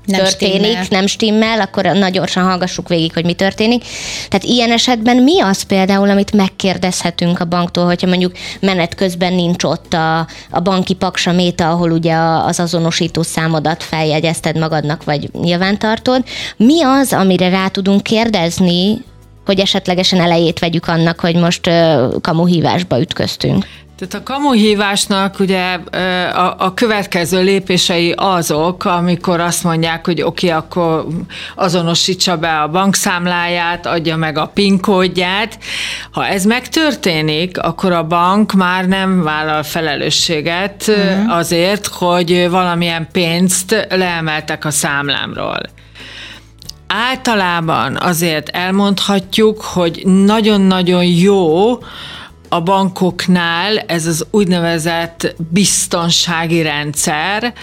nem 0.05 0.19
történik, 0.19 0.61
stimmel. 0.61 0.85
nem 0.89 1.07
stimmel, 1.07 1.61
akkor 1.61 1.83
nagy 1.83 2.11
gyorsan 2.11 2.43
hallgassuk 2.43 2.87
végig, 2.87 3.13
hogy 3.13 3.25
mi 3.25 3.33
történik. 3.33 3.83
Tehát 4.29 4.45
ilyen 4.45 4.71
esetben 4.71 5.17
mi 5.17 5.41
az 5.41 5.61
például, 5.61 6.09
amit 6.09 6.33
megkérdezhetünk 6.33 7.39
a 7.39 7.45
banktól, 7.45 7.85
hogyha 7.85 8.07
mondjuk 8.07 8.31
menet 8.59 8.95
közben 8.95 9.33
nincs 9.33 9.63
ott 9.63 9.93
a, 9.93 10.27
a 10.49 10.59
banki 10.59 10.93
paksaméta, 10.93 11.69
ahol 11.69 11.91
ugye 11.91 12.15
az 12.45 12.59
azonosító 12.59 13.21
számodat 13.21 13.83
feljegyezted 13.83 14.57
magadnak, 14.57 15.03
vagy 15.03 15.29
nyilvántartod. 15.33 16.23
Mi 16.57 16.83
az, 16.83 17.13
amire 17.13 17.49
rá 17.49 17.67
tudunk 17.67 18.03
kérdezni 18.03 19.09
hogy 19.45 19.59
esetlegesen 19.59 20.19
elejét 20.19 20.59
vegyük 20.59 20.87
annak, 20.87 21.19
hogy 21.19 21.35
most 21.35 21.69
kamuhívásba 22.21 22.99
ütköztünk. 22.99 23.65
Tehát 24.01 24.27
a 24.27 24.33
kamuhívásnak 24.33 25.39
ugye 25.39 25.73
a, 26.33 26.55
a 26.57 26.73
következő 26.73 27.43
lépései 27.43 28.13
azok, 28.17 28.85
amikor 28.85 29.39
azt 29.39 29.63
mondják, 29.63 30.05
hogy 30.05 30.21
oké, 30.21 30.47
okay, 30.47 30.59
akkor 30.59 31.07
azonosítsa 31.55 32.37
be 32.37 32.59
a 32.59 32.67
bankszámláját, 32.67 33.85
adja 33.85 34.15
meg 34.15 34.37
a 34.37 34.45
PIN 34.45 34.79
kódját. 34.79 35.57
Ha 36.11 36.27
ez 36.27 36.45
megtörténik, 36.45 37.57
akkor 37.57 37.91
a 37.91 38.07
bank 38.07 38.53
már 38.53 38.87
nem 38.87 39.23
vállal 39.23 39.63
felelősséget 39.63 40.87
uh-huh. 40.87 41.35
azért, 41.35 41.87
hogy 41.87 42.49
valamilyen 42.49 43.07
pénzt 43.11 43.87
leemeltek 43.89 44.65
a 44.65 44.71
számlámról. 44.71 45.61
Általában 46.93 47.97
azért 47.97 48.49
elmondhatjuk, 48.49 49.61
hogy 49.61 50.01
nagyon-nagyon 50.05 51.05
jó 51.05 51.71
a 52.49 52.61
bankoknál 52.63 53.77
ez 53.77 54.05
az 54.05 54.25
úgynevezett 54.31 55.35
biztonsági 55.49 56.61
rendszer, 56.61 57.53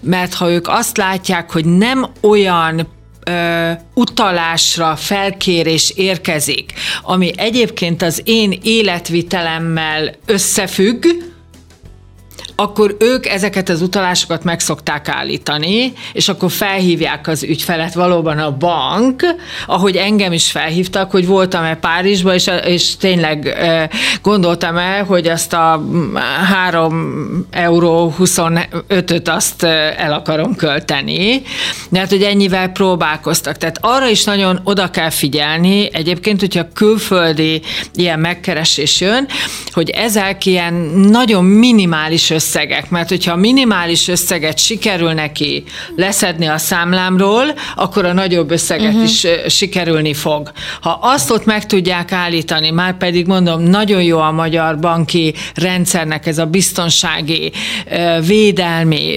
mert 0.00 0.34
ha 0.34 0.50
ők 0.50 0.68
azt 0.68 0.96
látják, 0.96 1.52
hogy 1.52 1.64
nem 1.64 2.06
olyan 2.20 2.88
utalásra 3.94 4.96
felkérés 4.96 5.92
érkezik, 5.96 6.72
ami 7.02 7.32
egyébként 7.36 8.02
az 8.02 8.22
én 8.24 8.58
életvitelemmel 8.62 10.14
összefügg, 10.26 11.06
akkor 12.60 12.96
ők 12.98 13.26
ezeket 13.26 13.68
az 13.68 13.82
utalásokat 13.82 14.44
meg 14.44 14.60
szokták 14.60 15.08
állítani, 15.08 15.92
és 16.12 16.28
akkor 16.28 16.50
felhívják 16.50 17.26
az 17.26 17.42
ügyfelet 17.42 17.94
valóban 17.94 18.38
a 18.38 18.56
bank, 18.56 19.22
ahogy 19.66 19.96
engem 19.96 20.32
is 20.32 20.50
felhívtak, 20.50 21.10
hogy 21.10 21.26
voltam-e 21.26 21.74
Párizsba, 21.74 22.34
és, 22.34 22.50
és 22.64 22.96
tényleg 22.96 23.56
gondoltam 24.22 24.76
el, 24.76 25.04
hogy 25.04 25.26
azt 25.26 25.52
a 25.52 25.84
3 26.50 27.46
euró 27.50 28.14
25-öt 28.18 29.28
azt 29.28 29.62
el 29.96 30.12
akarom 30.12 30.56
költeni, 30.56 31.42
mert 31.90 32.10
hogy 32.10 32.22
ennyivel 32.22 32.68
próbálkoztak. 32.68 33.56
Tehát 33.56 33.78
arra 33.80 34.08
is 34.08 34.24
nagyon 34.24 34.60
oda 34.64 34.90
kell 34.90 35.10
figyelni, 35.10 35.88
egyébként, 35.92 36.40
hogyha 36.40 36.68
külföldi 36.74 37.62
ilyen 37.94 38.18
megkeresés 38.18 39.00
jön, 39.00 39.28
hogy 39.72 39.90
ezek 39.90 40.46
ilyen 40.46 40.74
nagyon 41.10 41.44
minimális 41.44 42.30
össze 42.30 42.46
összegek, 42.48 42.90
mert 42.90 43.08
hogyha 43.08 43.32
a 43.32 43.36
minimális 43.36 44.08
összeget 44.08 44.58
sikerül 44.58 45.12
neki 45.12 45.64
leszedni 45.96 46.46
a 46.46 46.58
számlámról, 46.58 47.54
akkor 47.76 48.04
a 48.04 48.12
nagyobb 48.12 48.50
összeget 48.50 48.92
uh-huh. 48.92 49.02
is 49.02 49.26
sikerülni 49.46 50.14
fog. 50.14 50.52
Ha 50.80 50.98
azt 51.02 51.30
ott 51.30 51.44
meg 51.44 51.66
tudják 51.66 52.12
állítani, 52.12 52.70
már 52.70 52.96
pedig 52.96 53.26
mondom, 53.26 53.62
nagyon 53.62 54.02
jó 54.02 54.18
a 54.18 54.32
magyar 54.32 54.78
banki 54.78 55.34
rendszernek 55.54 56.26
ez 56.26 56.38
a 56.38 56.44
biztonsági, 56.46 57.52
védelmi 58.26 59.16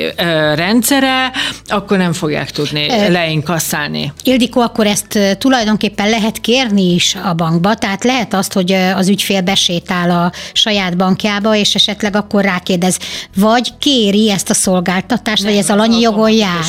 rendszere, 0.55 1.31
akkor 1.67 1.97
nem 1.97 2.13
fogják 2.13 2.51
tudni 2.51 2.87
leinkasszálni. 3.09 4.13
Ildikó, 4.23 4.61
akkor 4.61 4.87
ezt 4.87 5.19
tulajdonképpen 5.37 6.09
lehet 6.09 6.41
kérni 6.41 6.93
is 6.93 7.15
a 7.23 7.33
bankba, 7.33 7.75
tehát 7.75 8.03
lehet 8.03 8.33
azt, 8.33 8.53
hogy 8.53 8.71
az 8.71 9.09
ügyfél 9.09 9.41
besétál 9.41 10.09
a 10.09 10.31
saját 10.53 10.97
bankjába, 10.97 11.55
és 11.55 11.75
esetleg 11.75 12.15
akkor 12.15 12.43
rákérdez, 12.43 12.97
vagy 13.35 13.77
kéri 13.77 14.31
ezt 14.31 14.49
a 14.49 14.53
szolgáltatást, 14.53 15.43
nem, 15.43 15.51
vagy 15.51 15.61
ez 15.61 15.69
alanyi 15.69 15.99
jogon 15.99 16.31
jár? 16.31 16.65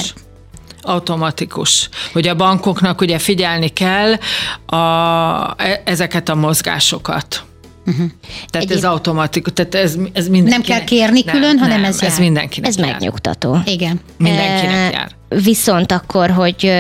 automatikus. 0.83 1.89
Hogy 2.13 2.29
a 2.29 2.35
bankoknak 2.35 3.01
ugye 3.01 3.19
figyelni 3.19 3.69
kell 3.69 4.13
a, 4.67 4.77
e, 5.57 5.83
ezeket 5.85 6.29
a 6.29 6.35
mozgásokat. 6.35 7.45
Uh-huh. 7.87 8.07
Tehát 8.51 8.67
Egyéb... 8.67 8.77
ez 8.77 8.85
automatikus, 8.85 9.53
tehát 9.55 9.75
ez, 9.75 9.97
ez 10.13 10.29
mindenkinek. 10.29 10.69
Nem 10.69 10.79
kell 10.79 10.85
kérni 10.85 11.25
külön, 11.25 11.41
nem, 11.41 11.59
hanem 11.59 11.81
nem, 11.81 11.91
ez 11.91 12.01
jár. 12.01 12.11
Ez 12.11 12.19
mindenkinek 12.19 12.69
Ez 12.69 12.77
jár. 12.77 12.91
megnyugtató. 12.91 13.59
Igen. 13.65 14.01
Mindenkinek 14.19 14.75
e, 14.75 14.91
jár. 14.91 15.11
Viszont 15.29 15.93
akkor, 15.93 16.31
hogy 16.31 16.73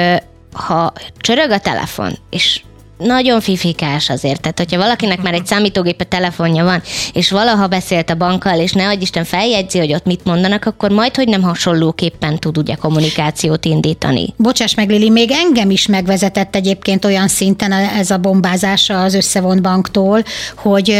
ha 0.52 0.92
csörög 1.16 1.50
a 1.50 1.58
telefon, 1.58 2.18
és 2.30 2.62
nagyon 3.04 3.40
fifikás 3.40 4.10
azért. 4.10 4.40
Tehát, 4.40 4.58
hogyha 4.58 4.78
valakinek 4.78 5.22
már 5.22 5.34
egy 5.34 5.46
számítógépe 5.46 6.04
telefonja 6.04 6.64
van, 6.64 6.82
és 7.12 7.30
valaha 7.30 7.66
beszélt 7.66 8.10
a 8.10 8.14
bankkal, 8.14 8.58
és 8.58 8.72
ne 8.72 8.88
adj 8.88 9.02
Isten 9.02 9.24
feljegyzi, 9.24 9.78
hogy 9.78 9.92
ott 9.92 10.04
mit 10.04 10.24
mondanak, 10.24 10.64
akkor 10.64 10.90
majd, 10.90 11.14
hogy 11.14 11.28
nem 11.28 11.42
hasonlóképpen 11.42 12.38
tud 12.38 12.58
ugye 12.58 12.74
kommunikációt 12.74 13.64
indítani. 13.64 14.34
Bocsáss 14.36 14.74
meg, 14.74 14.88
Lili, 14.90 15.10
még 15.10 15.30
engem 15.30 15.70
is 15.70 15.86
megvezetett 15.86 16.56
egyébként 16.56 17.04
olyan 17.04 17.28
szinten 17.28 17.72
ez 17.72 18.10
a 18.10 18.18
bombázása 18.18 19.02
az 19.02 19.14
összevont 19.14 19.62
banktól, 19.62 20.22
hogy 20.56 20.90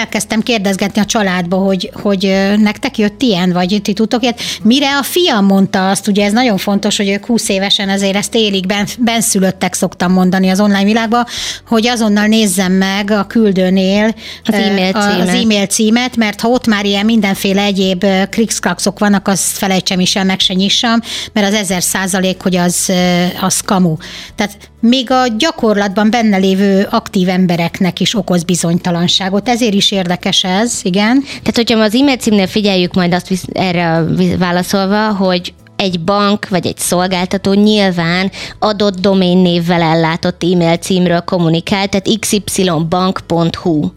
elkezdtem 0.00 0.40
kérdezgetni 0.40 1.00
a 1.00 1.04
családba, 1.04 1.56
hogy, 1.56 1.90
hogy 2.02 2.50
nektek 2.56 2.98
jött 2.98 3.22
ilyen, 3.22 3.52
vagy 3.52 3.80
ti 3.82 3.92
tudtok 3.92 4.22
ilyet. 4.22 4.40
Mire 4.62 4.96
a 4.96 5.02
fiam 5.02 5.44
mondta 5.44 5.90
azt, 5.90 6.08
ugye 6.08 6.24
ez 6.24 6.32
nagyon 6.32 6.56
fontos, 6.56 6.96
hogy 6.96 7.08
ők 7.08 7.26
20 7.26 7.48
évesen 7.48 7.88
azért 7.88 8.16
ezt 8.16 8.34
élik, 8.34 8.66
ben, 8.66 8.86
benszülöttek 8.98 9.74
szoktam 9.74 10.12
mondani 10.12 10.48
az 10.48 10.60
online 10.60 10.84
világban, 10.84 11.26
hogy 11.66 11.86
azonnal 11.86 12.26
nézzem 12.26 12.72
meg 12.72 13.10
a 13.10 13.26
küldőnél 13.26 14.14
az 14.44 14.54
e-mail 14.54 14.92
címet, 14.92 15.28
az 15.28 15.28
e-mail 15.28 15.66
címet 15.66 16.16
mert 16.16 16.40
ha 16.40 16.48
ott 16.48 16.66
már 16.66 16.84
ilyen 16.84 17.04
mindenféle 17.04 17.62
egyéb 17.62 18.04
krikszkrakszok 18.30 18.98
vannak, 18.98 19.28
azt 19.28 19.56
felejtsem 19.56 20.00
is 20.00 20.16
el, 20.16 20.24
meg 20.24 20.40
se 20.40 20.54
nyissam, 20.54 21.00
mert 21.32 21.46
az 21.46 21.54
ezer 21.54 21.82
százalék, 21.82 22.42
hogy 22.42 22.56
az, 22.56 22.92
az 23.40 23.60
kamu. 23.60 23.96
Tehát 24.34 24.56
még 24.80 25.10
a 25.10 25.26
gyakorlatban 25.38 26.10
benne 26.10 26.36
lévő 26.36 26.86
aktív 26.90 27.28
embereknek 27.28 28.00
is 28.00 28.16
okoz 28.16 28.42
bizonytalanságot. 28.42 29.48
Ezért 29.48 29.74
is 29.74 29.90
érdekes 29.90 30.44
ez, 30.44 30.80
igen. 30.82 31.22
Tehát, 31.22 31.56
hogyha 31.56 31.78
az 31.78 31.94
e-mail 31.94 32.16
címnél 32.16 32.46
figyeljük 32.46 32.94
majd 32.94 33.14
azt 33.14 33.32
erre 33.52 34.04
válaszolva, 34.38 35.12
hogy 35.12 35.54
egy 35.80 36.00
bank 36.00 36.48
vagy 36.48 36.66
egy 36.66 36.78
szolgáltató 36.78 37.52
nyilván 37.52 38.30
adott 38.58 39.00
doménnévvel 39.00 39.82
ellátott 39.82 40.44
e-mail 40.44 40.76
címről 40.76 41.20
kommunikál, 41.20 41.86
tehát 41.88 42.18
xybank.hu, 42.20 43.90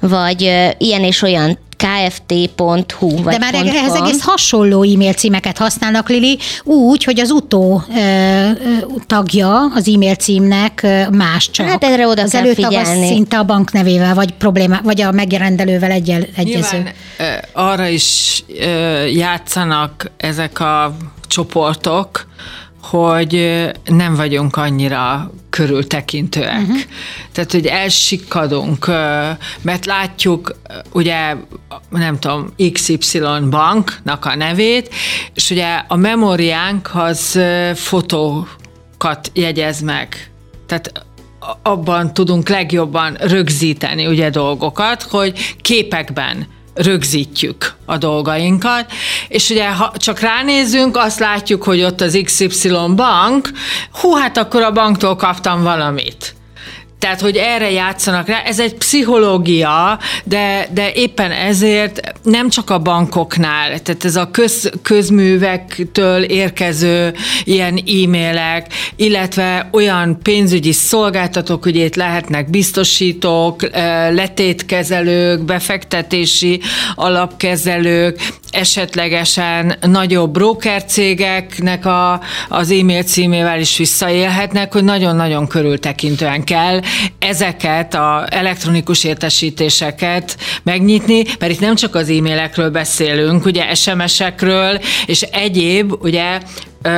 vagy 0.00 0.40
ilyen 0.78 1.04
és 1.04 1.22
olyan 1.22 1.58
kft.hu. 1.78 3.22
Vagy 3.22 3.32
De 3.32 3.38
már 3.38 3.54
ehhez 3.54 3.94
egész 3.94 4.22
hasonló 4.22 4.82
e-mail 4.82 5.12
címeket 5.12 5.58
használnak, 5.58 6.08
Lili, 6.08 6.38
úgy, 6.64 7.04
hogy 7.04 7.20
az 7.20 7.30
utó 7.30 7.82
e, 7.94 8.56
tagja 9.06 9.72
az 9.74 9.88
e-mail 9.88 10.14
címnek 10.14 10.86
más 11.10 11.50
csak. 11.50 11.68
Hát 11.68 11.84
erre 11.84 12.06
oda 12.06 12.22
az 12.22 12.30
kell 12.30 12.40
előtag 12.40 12.64
figyelni. 12.64 13.02
az 13.02 13.06
szinte 13.06 13.38
a 13.38 13.44
bank 13.44 13.72
nevével, 13.72 14.14
vagy 14.14 14.32
probléma, 14.32 14.80
vagy 14.82 15.00
a 15.00 15.12
megrendelővel 15.12 15.90
egyel, 15.90 16.22
egyező. 16.36 16.76
Nyilván, 16.76 16.94
arra 17.52 17.86
is 17.86 18.42
játszanak 19.12 20.10
ezek 20.16 20.60
a 20.60 20.96
csoportok, 21.26 22.26
hogy 22.82 23.66
nem 23.84 24.14
vagyunk 24.14 24.56
annyira 24.56 25.30
körültekintőek. 25.50 26.60
Uh-huh. 26.60 26.80
Tehát, 27.32 27.52
hogy 27.52 27.66
elsikkadunk, 27.66 28.86
mert 29.62 29.86
látjuk 29.86 30.56
ugye, 30.92 31.34
nem 31.90 32.18
tudom, 32.18 32.52
XY 32.72 33.20
banknak 33.50 34.24
a 34.24 34.34
nevét, 34.34 34.94
és 35.34 35.50
ugye 35.50 35.82
a 35.88 35.96
memóriánk 35.96 36.90
az 36.94 37.40
fotókat 37.74 39.30
jegyez 39.32 39.80
meg. 39.80 40.30
Tehát 40.66 41.06
abban 41.62 42.14
tudunk 42.14 42.48
legjobban 42.48 43.14
rögzíteni 43.14 44.06
ugye 44.06 44.30
dolgokat, 44.30 45.02
hogy 45.02 45.56
képekben 45.60 46.46
rögzítjük 46.78 47.74
a 47.84 47.96
dolgainkat, 47.96 48.92
és 49.28 49.50
ugye 49.50 49.68
ha 49.68 49.92
csak 49.96 50.20
ránézünk, 50.20 50.96
azt 50.96 51.18
látjuk, 51.18 51.62
hogy 51.62 51.82
ott 51.82 52.00
az 52.00 52.20
XY 52.24 52.70
bank, 52.94 53.50
hú, 53.92 54.14
hát 54.14 54.36
akkor 54.36 54.62
a 54.62 54.72
banktól 54.72 55.16
kaptam 55.16 55.62
valamit. 55.62 56.37
Tehát, 56.98 57.20
hogy 57.20 57.36
erre 57.36 57.70
játszanak 57.70 58.28
rá, 58.28 58.42
ez 58.42 58.60
egy 58.60 58.74
pszichológia, 58.74 59.98
de, 60.24 60.68
de 60.72 60.92
éppen 60.92 61.30
ezért 61.30 62.00
nem 62.22 62.48
csak 62.48 62.70
a 62.70 62.78
bankoknál, 62.78 63.78
tehát 63.78 64.04
ez 64.04 64.16
a 64.16 64.30
köz, 64.30 64.70
közművektől 64.82 66.22
érkező 66.22 67.14
ilyen 67.44 67.76
e-mailek, 67.76 68.72
illetve 68.96 69.68
olyan 69.72 70.18
pénzügyi 70.22 70.72
szolgáltatók, 70.72 71.62
hogy 71.62 71.76
itt 71.76 71.94
lehetnek 71.94 72.50
biztosítók, 72.50 73.62
letétkezelők, 74.10 75.44
befektetési 75.44 76.60
alapkezelők, 76.94 78.20
esetlegesen 78.50 79.76
nagyobb 79.80 80.32
broker 80.32 80.84
cégeknek 80.84 81.86
a, 81.86 82.20
az 82.48 82.70
e-mail 82.70 83.02
címével 83.02 83.60
is 83.60 83.76
visszaélhetnek, 83.76 84.72
hogy 84.72 84.84
nagyon-nagyon 84.84 85.46
körültekintően 85.46 86.44
kell 86.44 86.80
ezeket 87.18 87.94
a 87.94 88.26
elektronikus 88.30 89.04
értesítéseket 89.04 90.36
megnyitni, 90.62 91.24
mert 91.38 91.52
itt 91.52 91.60
nem 91.60 91.74
csak 91.74 91.94
az 91.94 92.08
e-mailekről 92.08 92.70
beszélünk, 92.70 93.44
ugye 93.44 93.74
SMS-ekről 93.74 94.80
és 95.06 95.22
egyéb, 95.22 95.92
ugye 96.02 96.40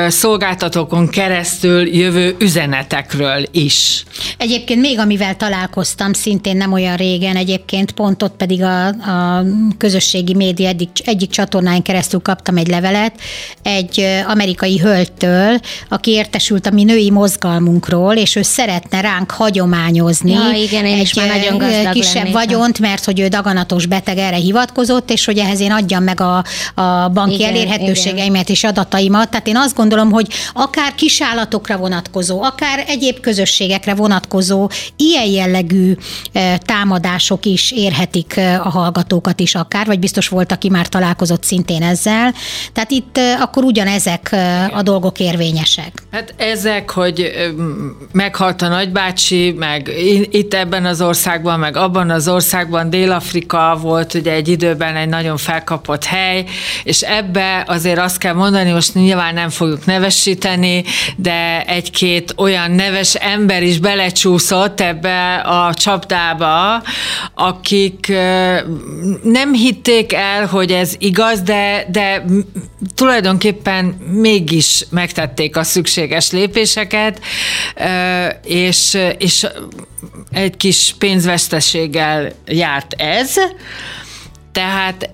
szolgáltatókon 0.08 1.08
keresztül 1.08 1.96
jövő 1.96 2.36
üzenetekről 2.38 3.44
is. 3.52 4.04
Egyébként 4.36 4.80
még 4.80 4.98
amivel 4.98 5.36
találkoztam, 5.36 6.12
szintén 6.12 6.56
nem 6.56 6.72
olyan 6.72 6.96
régen, 6.96 7.36
egyébként 7.36 7.92
pont 7.92 8.22
ott 8.22 8.36
pedig 8.36 8.62
a, 8.62 8.86
a 8.86 9.44
közösségi 9.78 10.34
média 10.34 10.68
egyik, 10.68 10.90
egyik 11.04 11.30
csatornán 11.30 11.82
keresztül 11.82 12.20
kaptam 12.20 12.56
egy 12.56 12.68
levelet 12.68 13.12
egy 13.62 14.04
amerikai 14.26 14.78
hölgytől, 14.78 15.60
aki 15.88 16.10
értesült 16.10 16.66
a 16.66 16.70
mi 16.70 16.84
női 16.84 17.10
mozgalmunkról, 17.10 18.14
és 18.14 18.36
ő 18.36 18.42
szeretne 18.42 19.00
ránk 19.00 19.30
hagyományozni 19.30 20.32
ja, 20.32 20.50
igen, 20.62 20.86
én 20.86 20.94
egy 20.94 21.00
is 21.00 21.14
már 21.14 21.28
nagyon 21.28 21.58
gazdag 21.58 21.92
kisebb 21.92 22.14
lennék. 22.14 22.32
vagyont, 22.32 22.78
mert 22.78 23.04
hogy 23.04 23.20
ő 23.20 23.28
daganatos 23.28 23.86
beteg 23.86 24.18
erre 24.18 24.36
hivatkozott, 24.36 25.10
és 25.10 25.24
hogy 25.24 25.38
ehhez 25.38 25.60
én 25.60 25.72
adjam 25.72 26.02
meg 26.02 26.20
a, 26.20 26.44
a 26.74 27.08
banki 27.08 27.34
igen, 27.34 27.48
elérhetőségeimet 27.48 28.42
igen. 28.42 28.54
és 28.54 28.64
adataimat. 28.64 29.30
Tehát 29.30 29.48
én 29.48 29.56
azt 29.70 29.78
gondolom, 29.78 30.11
hogy 30.11 30.26
akár 30.52 30.94
kisállatokra 30.94 31.76
vonatkozó, 31.76 32.42
akár 32.42 32.85
egyéb 32.88 33.20
közösségekre 33.20 33.94
vonatkozó 33.94 34.70
ilyen 34.96 35.26
jellegű 35.26 35.96
eh, 36.33 36.56
támadások 36.59 37.44
is 37.44 37.72
érhetik 37.72 38.37
eh, 38.37 38.66
a 38.66 38.68
hallgatókat 38.68 39.40
is 39.40 39.54
akár, 39.54 39.87
vagy 39.87 39.98
biztos 39.98 40.28
volt, 40.28 40.52
aki 40.52 40.68
már 40.68 40.87
találkozott 40.87 41.44
szintén 41.44 41.83
ezzel. 41.83 42.35
Tehát 42.72 42.90
itt 42.90 43.18
eh, 43.18 43.40
akkor 43.40 43.64
ugyanezek 43.64 44.35
a 44.72 44.83
dolgok 44.83 45.18
érvényesek. 45.18 46.02
Hát 46.11 46.35
ezek, 46.37 46.90
hogy 46.90 47.30
meghalt 48.12 48.62
a 48.62 48.68
nagybácsi, 48.68 49.54
meg 49.59 49.90
itt 50.30 50.54
ebben 50.54 50.85
az 50.85 51.00
országban, 51.00 51.59
meg 51.59 51.76
abban 51.76 52.11
az 52.11 52.28
országban, 52.28 52.90
Dél-Afrika 52.90 53.78
volt 53.80 54.14
ugye 54.14 54.33
egy 54.33 54.48
időben 54.48 54.96
egy 54.96 55.09
nagyon 55.09 55.37
felkapott 55.37 56.04
hely, 56.04 56.44
és 56.85 57.00
ebbe 57.00 57.64
azért 57.66 57.98
azt 57.98 58.18
kell 58.18 58.35
mondani, 58.35 58.70
most 58.70 58.94
nyilván 58.94 59.35
nem 59.35 59.48
fogjuk 59.61 59.85
nevesíteni, 59.85 60.85
de 61.16 61.64
egy-két 61.66 62.35
olyan 62.37 62.70
neves 62.70 63.14
ember 63.14 63.62
is 63.62 63.79
belecsúszott 63.79 64.81
ebbe 64.81 65.35
a 65.35 65.75
csapdába, 65.75 66.83
akik 67.35 68.12
nem 69.23 69.53
hitték 69.53 70.12
el, 70.12 70.46
hogy 70.46 70.73
ez 70.73 70.94
igaz, 70.99 71.40
de, 71.40 71.87
de 71.90 72.25
tulajdonképpen 72.94 73.85
mégis 74.12 74.85
megtették 74.90 75.57
a 75.57 75.62
szükséges 75.62 76.31
lépéseket, 76.31 77.20
és, 78.44 78.99
és 79.18 79.46
egy 80.31 80.57
kis 80.57 80.94
pénzveszteséggel 80.99 82.33
járt 82.46 82.92
ez, 82.92 83.35
Tehát 84.52 85.10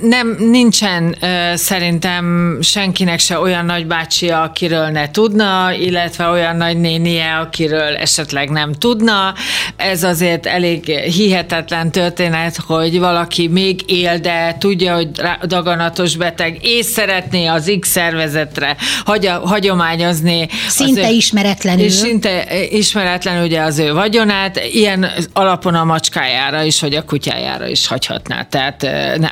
nem, 0.00 0.36
nincsen 0.38 1.16
szerintem 1.54 2.58
senkinek 2.62 3.18
se 3.18 3.38
olyan 3.38 3.64
nagybácsia, 3.64 4.42
akiről 4.42 4.86
ne 4.86 5.10
tudna, 5.10 5.72
illetve 5.72 6.28
olyan 6.28 6.56
nagynénie, 6.56 7.34
akiről 7.34 7.96
esetleg 7.96 8.50
nem 8.50 8.72
tudna. 8.72 9.34
Ez 9.76 10.02
azért 10.02 10.46
elég 10.46 10.84
hihetetlen 10.90 11.90
történet, 11.90 12.56
hogy 12.56 12.98
valaki 12.98 13.48
még 13.48 13.80
él, 13.86 14.18
de 14.18 14.56
tudja, 14.58 14.94
hogy 14.94 15.10
daganatos 15.42 16.16
beteg, 16.16 16.58
és 16.60 16.84
szeretné 16.84 17.46
az 17.46 17.76
X 17.80 17.88
szervezetre 17.88 18.76
hagy, 19.04 19.30
hagyományozni. 19.44 20.48
Szinte 20.68 21.10
ő, 21.10 21.12
ismeretlenül. 21.12 21.84
És 21.84 21.92
szinte 21.92 22.44
ismeretlenül 22.70 23.44
ugye 23.44 23.60
az 23.60 23.78
ő 23.78 23.92
vagyonát, 23.92 24.60
ilyen 24.72 25.10
alapon 25.32 25.74
a 25.74 25.84
macskájára 25.84 26.62
is, 26.62 26.80
vagy 26.80 26.94
a 26.94 27.04
kutyájára 27.04 27.66
is 27.66 27.86
hagyhatná. 27.86 28.42
Tehát 28.42 28.65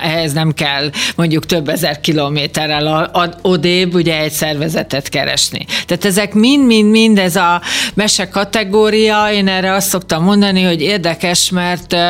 ehhez 0.02 0.32
nem 0.32 0.52
kell 0.52 0.90
mondjuk 1.16 1.46
több 1.46 1.68
ezer 1.68 2.00
kilométerrel 2.00 3.10
odébb 3.42 3.94
ugye 3.94 4.18
egy 4.18 4.32
szervezetet 4.32 5.08
keresni. 5.08 5.66
Tehát 5.86 6.04
ezek 6.04 6.34
mind-mind-mind 6.34 7.18
ez 7.18 7.36
a 7.36 7.62
mese 7.94 8.28
kategória, 8.28 9.32
én 9.32 9.48
erre 9.48 9.72
azt 9.72 9.88
szoktam 9.88 10.22
mondani, 10.22 10.62
hogy 10.62 10.80
érdekes, 10.80 11.50
mert 11.50 11.92
uh, 11.92 12.00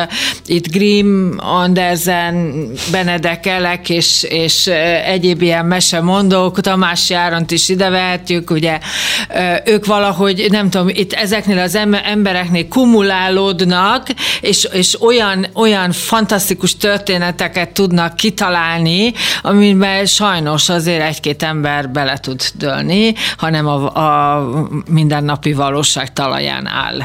itt 0.45 0.71
Grimm, 0.71 1.37
Andersen, 1.37 2.53
Benedek 2.91 3.45
Elek 3.45 3.89
és, 3.89 4.23
és 4.23 4.65
uh, 4.65 5.09
egyéb 5.09 5.41
ilyen 5.41 5.65
mesemondók, 5.65 6.61
Tamás 6.61 7.09
Járont 7.09 7.51
is 7.51 7.69
ide 7.69 7.89
vehetjük, 7.89 8.49
ugye 8.49 8.79
ők 9.65 9.85
valahogy, 9.85 10.45
nem 10.49 10.69
tudom, 10.69 10.89
itt 10.89 11.13
ezeknél 11.13 11.59
az 11.59 11.77
embereknél 12.03 12.67
kumulálódnak, 12.67 14.07
és, 14.41 14.67
és 14.71 15.01
olyan, 15.01 15.47
olyan 15.53 15.91
fantasztikus 15.91 16.77
történeteket 17.15 17.73
tudnak 17.73 18.15
kitalálni, 18.15 19.13
amiben 19.41 20.05
sajnos 20.05 20.69
azért 20.69 21.03
egy-két 21.03 21.43
ember 21.43 21.89
bele 21.89 22.17
tud 22.17 22.41
dőlni, 22.55 23.13
hanem 23.37 23.67
a, 23.67 23.95
a 23.95 24.43
mindennapi 24.89 25.53
valóság 25.53 26.13
talaján 26.13 26.67
áll. 26.67 27.01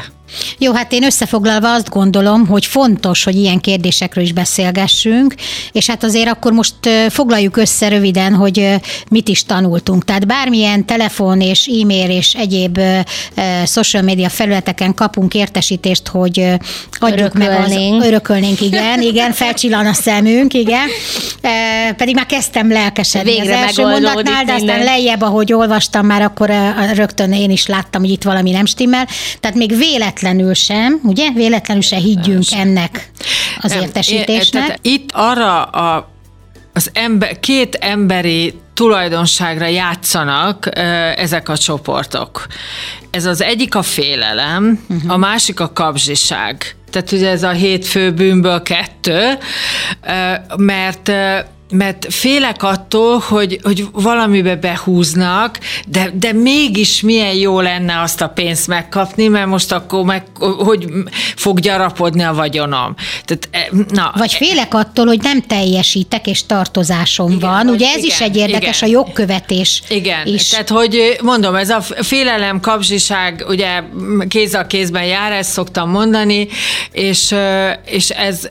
Jó, 0.57 0.73
hát 0.73 0.91
én 0.91 1.03
összefoglalva 1.03 1.73
azt 1.73 1.89
gondolom, 1.89 2.47
hogy 2.47 2.65
fontos, 2.65 3.23
hogy 3.23 3.35
ilyen 3.35 3.59
kérdésekről 3.59 4.23
is 4.23 4.33
beszélgessünk, 4.33 5.35
és 5.71 5.87
hát 5.87 6.03
azért 6.03 6.27
akkor 6.27 6.51
most 6.51 6.75
foglaljuk 7.09 7.57
össze 7.57 7.87
röviden, 7.87 8.33
hogy 8.33 8.75
mit 9.09 9.27
is 9.27 9.43
tanultunk. 9.43 10.05
Tehát 10.05 10.27
bármilyen 10.27 10.85
telefon 10.85 11.41
és 11.41 11.69
e-mail 11.81 12.09
és 12.09 12.33
egyéb 12.33 12.79
social 13.65 14.03
media 14.03 14.29
felületeken 14.29 14.93
kapunk 14.93 15.33
értesítést, 15.33 16.07
hogy 16.07 16.47
adjuk 16.99 17.33
meg 17.33 17.49
az... 17.49 17.75
Örökölnénk, 18.05 18.61
igen, 18.61 19.01
igen, 19.11 19.31
felcsillan 19.31 19.85
a 19.85 19.93
szemünk, 19.93 20.53
igen. 20.53 20.87
Pedig 21.97 22.15
már 22.15 22.25
kezdtem 22.25 22.71
lelkesedni 22.71 23.31
Végre 23.31 23.57
az 23.57 23.61
első 23.61 23.81
mondatnál, 23.81 24.43
de 24.43 24.53
aztán 24.53 24.83
lejjebb, 24.83 25.21
ahogy 25.21 25.53
olvastam 25.53 26.05
már, 26.05 26.21
akkor 26.21 26.51
rögtön 26.93 27.33
én 27.33 27.49
is 27.49 27.65
láttam, 27.65 28.01
hogy 28.01 28.09
itt 28.09 28.23
valami 28.23 28.51
nem 28.51 28.65
stimmel. 28.65 29.07
Tehát 29.39 29.57
még 29.57 29.77
véletlen 29.77 30.20
véletlenül 30.21 30.53
sem, 30.53 30.99
ugye? 31.03 31.31
Véletlenül 31.31 31.83
se 31.83 31.95
higgyünk 31.95 32.43
sem. 32.43 32.59
ennek 32.59 33.11
az 33.61 33.71
értesítésnek. 33.71 34.65
Tehát 34.65 34.79
itt 34.81 35.09
arra 35.13 35.63
a, 35.63 36.09
az 36.73 36.89
ember, 36.93 37.39
két 37.39 37.75
emberi 37.75 38.53
tulajdonságra 38.73 39.65
játszanak 39.65 40.69
ezek 41.15 41.49
a 41.49 41.57
csoportok. 41.57 42.47
Ez 43.11 43.25
az 43.25 43.41
egyik 43.41 43.75
a 43.75 43.81
félelem, 43.81 44.79
uh-huh. 44.89 45.11
a 45.11 45.17
másik 45.17 45.59
a 45.59 45.73
kapzsiság. 45.73 46.75
Tehát 46.91 47.11
ugye 47.11 47.29
ez 47.29 47.43
a 47.43 47.51
hét 47.51 47.85
fő 47.85 48.11
bűnből 48.11 48.61
kettő, 48.61 49.37
mert 50.57 51.11
mert 51.71 52.07
félek 52.09 52.63
attól, 52.63 53.19
hogy, 53.19 53.59
hogy 53.63 53.85
valamibe 53.91 54.55
behúznak, 54.55 55.59
de, 55.87 56.11
de 56.13 56.33
mégis 56.33 57.01
milyen 57.01 57.33
jó 57.33 57.59
lenne 57.59 58.01
azt 58.01 58.21
a 58.21 58.27
pénzt 58.27 58.67
megkapni, 58.67 59.27
mert 59.27 59.47
most 59.47 59.71
akkor 59.71 60.03
meg, 60.03 60.23
hogy 60.39 60.87
fog 61.35 61.59
gyarapodni 61.59 62.23
a 62.23 62.33
vagyonom. 62.33 62.95
Tehát, 63.25 63.49
e, 63.51 63.77
na, 63.89 64.11
Vagy 64.17 64.33
félek 64.33 64.73
attól, 64.73 65.05
hogy 65.05 65.21
nem 65.21 65.41
teljesítek, 65.41 66.27
és 66.27 66.45
tartozásom 66.45 67.31
igen, 67.31 67.49
van. 67.49 67.67
Ugye 67.67 67.87
ez 67.87 67.97
igen, 67.97 68.09
is 68.09 68.21
egy 68.21 68.35
érdekes, 68.35 68.81
igen. 68.81 68.89
a 68.89 68.91
jogkövetés 68.91 69.83
Igen, 69.89 70.27
is. 70.27 70.47
tehát 70.47 70.69
hogy 70.69 71.17
mondom, 71.21 71.55
ez 71.55 71.69
a 71.69 71.81
félelem, 71.81 72.59
kapzsiság, 72.59 73.45
ugye 73.47 73.81
kéz 74.27 74.53
a 74.53 74.67
kézben 74.67 75.05
jár, 75.05 75.31
ezt 75.31 75.51
szoktam 75.51 75.89
mondani, 75.89 76.47
és, 76.91 77.35
és 77.85 78.09
ez 78.09 78.47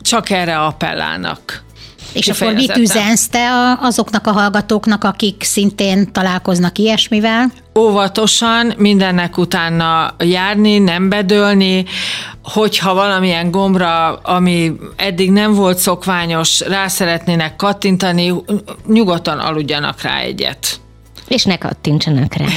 csak 0.00 0.30
erre 0.30 0.58
appellálnak. 0.58 1.64
És 2.12 2.28
akkor 2.28 2.52
mit 2.52 2.76
üzensz 2.76 3.28
te 3.28 3.48
azoknak 3.80 4.26
a 4.26 4.32
hallgatóknak, 4.32 5.04
akik 5.04 5.42
szintén 5.42 6.12
találkoznak 6.12 6.78
ilyesmivel? 6.78 7.52
Óvatosan, 7.78 8.72
mindennek 8.76 9.38
utána 9.38 10.14
járni, 10.18 10.78
nem 10.78 11.08
bedőlni, 11.08 11.84
hogyha 12.42 12.94
valamilyen 12.94 13.50
gombra, 13.50 14.14
ami 14.14 14.72
eddig 14.96 15.30
nem 15.30 15.54
volt 15.54 15.78
szokványos, 15.78 16.60
rá 16.60 16.88
szeretnének 16.88 17.56
kattintani, 17.56 18.34
nyugodtan 18.86 19.38
aludjanak 19.38 20.02
rá 20.02 20.18
egyet. 20.18 20.80
És 21.28 21.44
ne 21.44 21.56
kattintsanak 21.56 22.34
rá. 22.34 22.46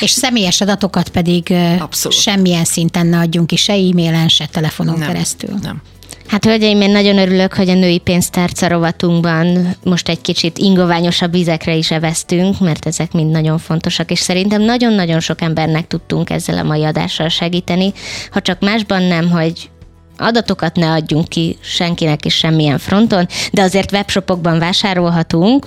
És 0.00 0.10
személyes 0.10 0.60
adatokat 0.60 1.08
pedig 1.08 1.54
Abszolút. 1.80 2.18
semmilyen 2.18 2.64
szinten 2.64 3.06
ne 3.06 3.18
adjunk 3.18 3.46
ki, 3.46 3.56
se 3.56 3.72
e-mailen, 3.72 4.28
se 4.28 4.46
telefonon 4.46 4.98
nem, 4.98 5.08
keresztül. 5.08 5.54
Nem. 5.62 5.82
Hát 6.26 6.44
hölgyeim, 6.44 6.80
én 6.80 6.90
nagyon 6.90 7.18
örülök, 7.18 7.54
hogy 7.54 7.68
a 7.68 7.74
női 7.74 7.98
pénztárca 7.98 8.68
rovatunkban 8.68 9.76
most 9.84 10.08
egy 10.08 10.20
kicsit 10.20 10.58
ingoványosabb 10.58 11.32
vizekre 11.32 11.74
is 11.74 11.90
eveztünk, 11.90 12.60
mert 12.60 12.86
ezek 12.86 13.12
mind 13.12 13.30
nagyon 13.30 13.58
fontosak, 13.58 14.10
és 14.10 14.18
szerintem 14.18 14.62
nagyon-nagyon 14.62 15.20
sok 15.20 15.40
embernek 15.40 15.86
tudtunk 15.86 16.30
ezzel 16.30 16.58
a 16.58 16.62
mai 16.62 16.84
adással 16.84 17.28
segíteni, 17.28 17.92
ha 18.30 18.40
csak 18.40 18.60
másban 18.60 19.02
nem, 19.02 19.30
hogy 19.30 19.70
adatokat 20.16 20.76
ne 20.76 20.90
adjunk 20.90 21.28
ki 21.28 21.58
senkinek 21.60 22.24
is 22.24 22.34
semmilyen 22.34 22.78
fronton, 22.78 23.26
de 23.52 23.62
azért 23.62 23.92
webshopokban 23.92 24.58
vásárolhatunk, 24.58 25.66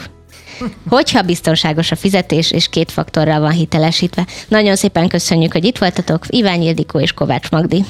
hogyha 0.89 1.21
biztonságos 1.21 1.91
a 1.91 1.95
fizetés, 1.95 2.51
és 2.51 2.69
két 2.69 2.91
faktorral 2.91 3.39
van 3.39 3.51
hitelesítve. 3.51 4.25
Nagyon 4.47 4.75
szépen 4.75 5.07
köszönjük, 5.07 5.51
hogy 5.51 5.65
itt 5.65 5.77
voltatok, 5.77 6.25
Iván 6.29 6.61
Ildikó 6.61 6.99
és 6.99 7.11
Kovács 7.11 7.49
Magdi. 7.49 7.83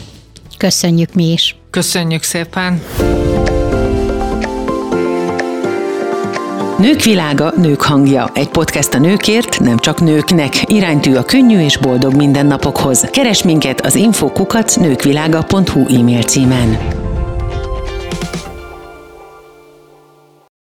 Köszönjük 0.58 1.14
mi 1.14 1.32
is. 1.32 1.56
Köszönjük 1.76 2.24
szépen. 2.24 2.82
Nők 6.80 7.02
világa, 7.04 7.54
nők 7.56 7.82
hangja. 7.82 8.30
Egy 8.34 8.50
podcast 8.50 8.94
a 8.94 9.00
nőkért, 9.00 9.60
nem 9.60 9.78
csak 9.78 10.02
nőknek. 10.02 10.72
Iránytű 10.72 11.16
a 11.16 11.24
könnyű 11.24 11.60
és 11.60 11.78
boldog 11.78 12.14
mindennapokhoz. 12.14 13.00
Keres 13.12 13.44
minket 13.44 13.82
az 13.82 13.96
infokukat 13.96 14.76
nőkvilága.hu 14.80 16.00
e-mail 16.00 16.22
címen. 16.22 16.78